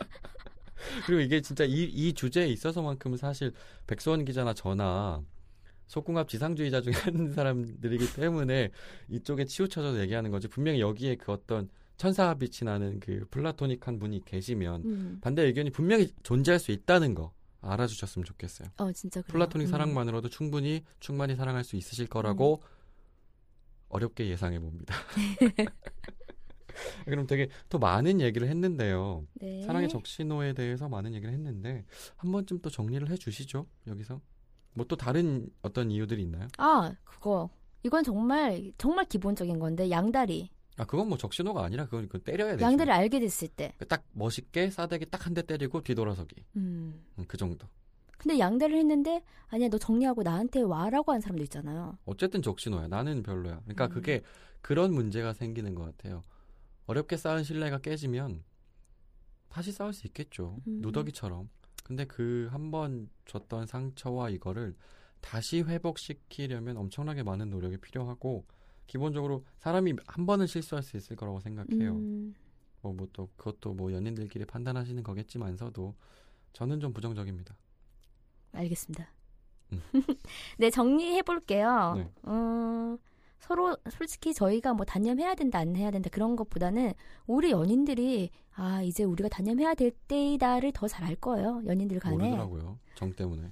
그리고 1.06 1.20
이게 1.20 1.40
진짜 1.40 1.64
이, 1.64 1.84
이 1.84 2.12
주제에 2.12 2.46
있어서만큼은 2.48 3.16
사실 3.16 3.52
백수원 3.86 4.24
기자나 4.24 4.54
저나 4.54 5.22
속궁합 5.86 6.28
지상주의자 6.28 6.80
중에 6.80 6.92
한 7.04 7.32
사람들이기 7.32 8.14
때문에 8.14 8.70
이쪽에 9.10 9.44
치우쳐서 9.44 10.00
얘기하는 10.00 10.30
거지 10.30 10.48
분명히 10.48 10.80
여기에 10.80 11.16
그 11.16 11.32
어떤 11.32 11.68
천사와 11.96 12.34
빛이 12.34 12.64
나는 12.64 12.98
그 12.98 13.26
플라토닉한 13.30 13.98
분이 13.98 14.24
계시면 14.24 14.82
음. 14.84 15.18
반대 15.20 15.42
의견이 15.42 15.70
분명히 15.70 16.10
존재할 16.22 16.58
수 16.58 16.72
있다는 16.72 17.14
거 17.14 17.32
알아주셨으면 17.60 18.24
좋겠어요. 18.24 18.68
어 18.78 18.90
진짜 18.92 19.20
그래요. 19.22 19.32
플라토닉 19.32 19.68
음. 19.68 19.70
사랑만으로도 19.70 20.28
충분히 20.28 20.82
충만히 20.98 21.36
사랑할 21.36 21.62
수 21.62 21.76
있으실 21.76 22.08
거라고 22.08 22.62
어렵게 23.88 24.26
예상해 24.28 24.58
봅니다. 24.58 24.94
그럼 27.06 27.26
되게 27.26 27.48
또 27.68 27.78
많은 27.78 28.20
얘기를 28.20 28.48
했는데요. 28.48 29.26
네. 29.34 29.62
사랑의 29.62 29.88
적신호에 29.88 30.52
대해서 30.54 30.88
많은 30.88 31.14
얘기를 31.14 31.32
했는데 31.32 31.84
한 32.16 32.30
번쯤 32.32 32.60
또 32.60 32.70
정리를 32.70 33.08
해 33.10 33.16
주시죠. 33.16 33.66
여기서 33.86 34.20
뭐 34.74 34.86
또 34.88 34.96
다른 34.96 35.48
어떤 35.62 35.90
이유들이 35.90 36.22
있나요? 36.22 36.48
아 36.58 36.94
그거 37.04 37.50
이건 37.82 38.04
정말 38.04 38.72
정말 38.78 39.04
기본적인 39.04 39.58
건데 39.58 39.90
양다리 39.90 40.50
아 40.78 40.84
그건 40.86 41.08
뭐 41.08 41.18
적신호가 41.18 41.62
아니라 41.64 41.84
그건 41.84 42.08
그 42.08 42.18
때려야 42.22 42.52
되죠. 42.52 42.64
양다리 42.64 42.90
알게 42.90 43.20
됐을 43.20 43.48
때. 43.48 43.74
딱 43.88 44.04
멋있게 44.12 44.70
싸대기 44.70 45.10
딱 45.10 45.26
한 45.26 45.34
대 45.34 45.42
때리고 45.42 45.82
뒤돌아서기 45.82 46.36
음. 46.56 47.02
음, 47.18 47.24
그 47.28 47.36
정도. 47.36 47.66
근데 48.16 48.38
양다리를 48.38 48.78
했는데 48.78 49.22
아니야 49.48 49.68
너 49.68 49.76
정리하고 49.78 50.22
나한테 50.22 50.62
와라고 50.62 51.12
한 51.12 51.20
사람도 51.20 51.42
있잖아요. 51.44 51.98
어쨌든 52.06 52.40
적신호야. 52.40 52.86
나는 52.88 53.22
별로야. 53.22 53.60
그러니까 53.64 53.86
음. 53.86 53.90
그게 53.90 54.22
그런 54.62 54.94
문제가 54.94 55.32
생기는 55.34 55.74
것 55.74 55.84
같아요. 55.84 56.22
어렵게 56.86 57.16
쌓은 57.16 57.44
신뢰가 57.44 57.78
깨지면 57.78 58.42
다시 59.48 59.72
싸울 59.72 59.92
수 59.92 60.06
있겠죠. 60.06 60.58
음. 60.66 60.80
누더기처럼. 60.82 61.48
근데 61.84 62.04
그 62.04 62.48
한 62.52 62.70
번 62.70 63.08
줬던 63.26 63.66
상처와 63.66 64.30
이거를 64.30 64.74
다시 65.20 65.60
회복시키려면 65.62 66.76
엄청나게 66.76 67.22
많은 67.22 67.50
노력이 67.50 67.76
필요하고 67.78 68.44
기본적으로 68.86 69.44
사람이 69.58 69.94
한 70.06 70.26
번은 70.26 70.46
실수할 70.46 70.82
수 70.82 70.96
있을 70.96 71.16
거라고 71.16 71.40
생각해요. 71.40 71.92
음. 71.96 72.34
뭐 72.82 72.92
뭐 72.94 73.06
또 73.12 73.28
그것도 73.36 73.74
뭐 73.74 73.92
연인들끼리 73.92 74.44
판단하시는 74.46 75.02
거겠지만서도 75.02 75.94
저는 76.52 76.80
좀 76.80 76.92
부정적입니다. 76.92 77.56
알겠습니다. 78.52 79.08
음. 79.72 79.80
네, 80.58 80.70
정리해 80.70 81.22
볼게요. 81.22 81.94
네. 81.96 82.10
어, 82.24 82.96
서로 83.42 83.76
솔직히 83.90 84.32
저희가 84.32 84.72
뭐 84.72 84.84
단념해야 84.86 85.34
된다 85.34 85.58
안 85.58 85.74
해야 85.74 85.90
된다 85.90 86.08
그런 86.12 86.36
것보다는 86.36 86.92
우리 87.26 87.50
연인들이 87.50 88.30
아 88.54 88.82
이제 88.82 89.02
우리가 89.04 89.28
단념해야 89.28 89.74
될 89.74 89.90
때이다를 90.06 90.70
더 90.72 90.86
잘 90.86 91.04
알 91.04 91.16
거예요 91.16 91.60
연인들 91.66 91.98
간에. 91.98 92.16
모르더라고요. 92.16 92.78
정 92.94 93.12
때문에. 93.12 93.50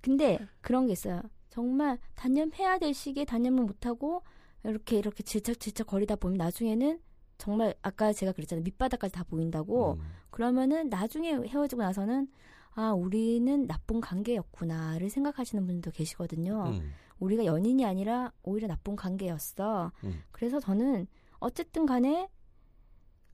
근데 0.00 0.38
그런 0.60 0.86
게 0.86 0.92
있어요. 0.92 1.20
정말 1.48 1.98
단념해야 2.14 2.78
될 2.78 2.94
시기에 2.94 3.24
단념을 3.24 3.64
못하고 3.64 4.22
이렇게 4.64 4.98
이렇게 4.98 5.22
질척질척 5.22 5.86
거리다 5.88 6.16
보면 6.16 6.36
나중에는 6.36 7.00
정말 7.38 7.74
아까 7.82 8.12
제가 8.12 8.32
그랬잖아요 8.32 8.62
밑바닥까지 8.64 9.12
다 9.12 9.24
보인다고 9.24 9.94
음. 9.94 10.00
그러면은 10.30 10.88
나중에 10.88 11.32
헤어지고 11.32 11.82
나서는 11.82 12.28
아 12.74 12.92
우리는 12.92 13.66
나쁜 13.66 14.00
관계였구나를 14.00 15.10
생각하시는 15.10 15.66
분도 15.66 15.90
계시거든요. 15.90 16.64
음. 16.68 16.92
우리가 17.18 17.44
연인이 17.44 17.84
아니라 17.84 18.32
오히려 18.42 18.66
나쁜 18.66 18.96
관계였어. 18.96 19.92
음. 20.04 20.22
그래서 20.32 20.60
저는 20.60 21.06
어쨌든 21.38 21.86
간에 21.86 22.28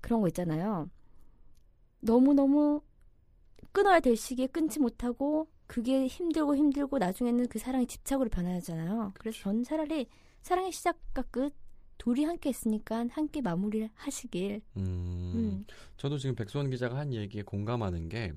그런 0.00 0.20
거 0.20 0.28
있잖아요. 0.28 0.90
너무너무 2.00 2.82
끊어야 3.72 4.00
될 4.00 4.16
시기에 4.16 4.46
끊지 4.46 4.80
못하고 4.80 5.48
그게 5.66 6.06
힘들고 6.06 6.56
힘들고 6.56 6.98
나중에는 6.98 7.46
그 7.48 7.58
사랑이 7.58 7.86
집착으로 7.86 8.28
변하잖아요. 8.28 9.12
그래서 9.14 9.40
저는 9.42 9.62
차라리 9.62 10.08
사랑의 10.42 10.72
시작과 10.72 11.22
끝 11.30 11.54
둘이 11.98 12.24
함께 12.24 12.48
했으니까 12.48 13.06
함께 13.10 13.42
마무리를 13.42 13.90
하시길. 13.94 14.62
음. 14.78 14.82
음. 14.82 15.64
저도 15.98 16.16
지금 16.16 16.34
백수원 16.34 16.70
기자가 16.70 16.96
한 16.96 17.12
얘기에 17.12 17.42
공감하는 17.42 18.08
게 18.08 18.32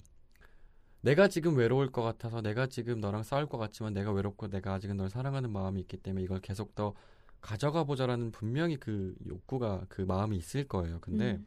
내가 1.04 1.28
지금 1.28 1.58
외로울 1.58 1.92
것 1.92 2.02
같아서 2.02 2.42
내가 2.42 2.68
지금 2.68 3.02
너랑 3.02 3.24
싸울 3.24 3.46
것 3.46 3.58
같지만 3.58 3.94
내가 3.94 4.14
외롭고 4.14 4.48
내가 4.48 4.74
아직은 4.74 4.96
널 4.96 5.10
사랑하는 5.10 5.52
마음이 5.52 5.82
있기 5.82 5.98
때문에 5.98 6.24
이걸 6.24 6.40
계속 6.40 6.76
더 6.76 6.94
가져가 7.42 7.84
보자라는 7.84 8.32
분명히 8.32 8.78
그 8.78 9.14
욕구가 9.28 9.86
그 9.90 10.02
마음이 10.02 10.38
있을 10.38 10.66
거예요. 10.66 11.00
근데 11.02 11.34
음. 11.34 11.46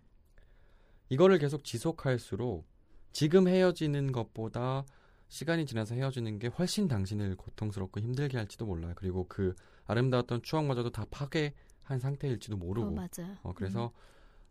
이거를 1.09 1.39
계속 1.39 1.65
지속할수록 1.65 2.67
지금 3.13 3.49
헤어지는 3.49 4.13
것보다 4.13 4.85
시간이 5.29 5.65
지나서 5.65 5.95
헤어지는 5.95 6.39
게 6.39 6.49
훨씬 6.49 6.87
당신을 6.87 7.37
고통스럽고 7.37 8.01
힘들게 8.01 8.37
할지도 8.37 8.67
몰라요. 8.67 8.93
그리고 8.95 9.25
그 9.27 9.55
아름다웠던 9.87 10.43
추억마저도 10.43 10.91
다 10.93 11.07
파괴한 11.11 11.99
상태일지도 11.99 12.59
모르고 12.59 12.89
어, 12.89 12.91
맞아요. 12.91 13.39
어, 13.43 13.55
그래서 13.55 13.91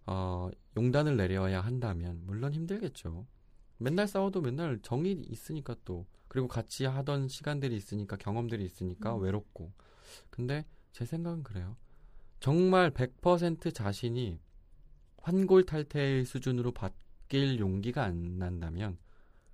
어, 0.08 0.50
용단을 0.76 1.16
내려야 1.16 1.62
한다면 1.62 2.24
물론 2.26 2.56
힘들겠죠. 2.56 3.28
맨날 3.78 4.08
싸워도 4.08 4.42
맨날 4.42 4.80
정이 4.82 5.12
있으니까 5.28 5.76
또 5.86 6.06
그리고 6.28 6.48
같이 6.48 6.86
하던 6.86 7.28
시간들이 7.28 7.76
있으니까 7.76 8.16
경험들이 8.18 8.64
있으니까 8.66 9.16
음. 9.16 9.22
외롭고. 9.22 9.72
근데 10.30 10.66
제 10.92 11.06
생각은 11.06 11.44
그래요. 11.44 11.76
정말 12.40 12.92
100% 12.92 13.74
자신이 13.74 14.40
환골탈태의 15.18 16.26
수준으로 16.26 16.72
바뀔 16.72 17.60
용기가 17.60 18.04
안 18.04 18.38
난다면 18.38 18.98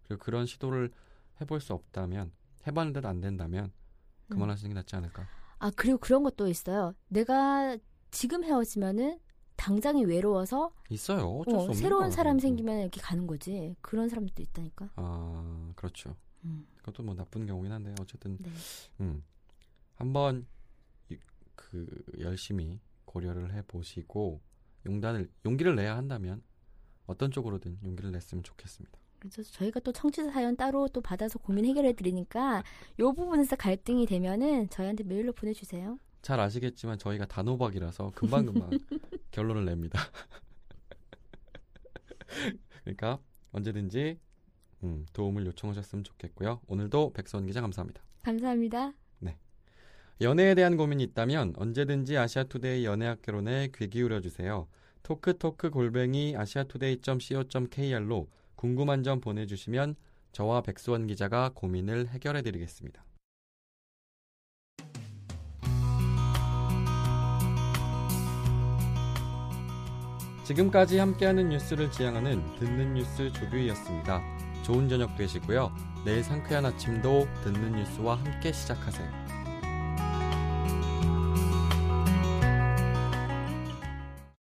그리고 0.04 0.24
그런 0.24 0.46
시도를 0.46 0.92
해볼 1.40 1.62
수 1.62 1.74
없다면 1.74 2.32
해봤는데도 2.68 3.08
안 3.08 3.22
된다면 3.22 3.66
음. 3.66 4.30
그만하시는 4.30 4.70
게 4.70 4.74
낫지 4.74 4.96
않을까. 4.96 5.28
아 5.60 5.72
그리고 5.76 5.98
그런 5.98 6.24
것도 6.24 6.48
있어요. 6.48 6.94
내가 7.08 7.78
지금 8.10 8.44
헤어지면은 8.44 9.20
당장이 9.66 10.06
외로워서 10.06 10.72
있어요. 10.90 11.44
어, 11.48 11.74
새로운 11.74 12.02
거야. 12.04 12.10
사람 12.10 12.38
음. 12.38 12.40
생기면 12.40 12.80
이렇게 12.82 13.00
가는 13.00 13.28
거지. 13.28 13.76
그런 13.82 14.10
사람들도 14.10 14.42
있다니까. 14.42 14.90
아 14.96 15.72
그렇죠. 15.76 16.16
음, 16.44 16.66
그것도 16.78 17.04
뭐 17.04 17.14
나쁜 17.14 17.46
경우긴 17.46 17.72
한데 17.72 17.94
어쨌든 18.02 18.38
네. 18.40 18.50
음 19.02 19.24
한번 19.96 20.48
이- 21.12 21.18
그 21.56 21.88
열심히 22.20 22.80
고려를 23.06 23.54
해 23.54 23.62
보시고 23.68 24.42
용단을 24.88 25.30
용기를 25.46 25.76
내야 25.76 25.96
한다면 25.96 26.42
어떤 27.06 27.30
쪽으로든 27.30 27.78
용기를 27.84 28.12
냈으면 28.12 28.44
좋겠습니다. 28.44 28.98
그래서 29.20 29.44
저희가 29.44 29.80
또 29.82 29.92
청취자 29.92 30.32
사연 30.32 30.56
따로 30.56 30.88
또 30.88 31.02
받아서 31.02 31.38
고민 31.38 31.66
해결해 31.66 31.94
드리니까 31.94 32.64
요 32.98 33.14
부분에서 33.14 33.56
갈등이 33.58 34.08
되면은 34.08 34.70
저희한테 34.70 35.04
메일로 35.04 35.34
보내주세요. 35.34 36.00
잘 36.24 36.40
아시겠지만 36.40 36.98
저희가 36.98 37.26
단호박이라서 37.28 38.12
금방금방 38.16 38.70
결론을 39.32 39.66
냅니다. 39.66 40.00
그러니까 42.84 43.20
언제든지 43.52 44.20
음, 44.84 45.06
도움을 45.14 45.46
요청하셨으면 45.48 46.04
좋겠고요. 46.04 46.62
오늘도 46.68 47.14
백선 47.14 47.46
기자 47.46 47.62
감사합니다. 47.62 48.02
감사합니다. 48.24 48.94
연애에 50.22 50.54
대한 50.54 50.78
고민이 50.78 51.04
있다면 51.04 51.56
언제든지 51.58 52.16
아시아투데이 52.16 52.86
연애학개론에 52.86 53.72
귀 53.76 53.90
기울여 53.90 54.22
주세요. 54.22 54.68
토크토크 55.02 55.72
골뱅이 55.72 56.36
아시아투데이.co.kr로 56.38 58.28
궁금한 58.56 59.02
점 59.02 59.20
보내주시면 59.20 59.96
저와 60.32 60.62
백수원 60.62 61.08
기자가 61.08 61.50
고민을 61.56 62.10
해결해 62.10 62.44
드리겠습니다. 62.44 63.04
지금까지 70.52 70.98
함께하는 70.98 71.48
뉴스를 71.48 71.90
지향하는 71.92 72.44
듣는 72.60 72.94
뉴스 72.94 73.32
조규희였습니다. 73.32 74.22
좋은 74.64 74.90
저녁 74.90 75.16
되시고요. 75.16 75.72
내일 76.04 76.24
상쾌한 76.24 76.66
아침도 76.66 77.26
듣는 77.42 77.72
뉴스와 77.72 78.18
함께 78.18 78.52
시작하세요. 78.52 79.41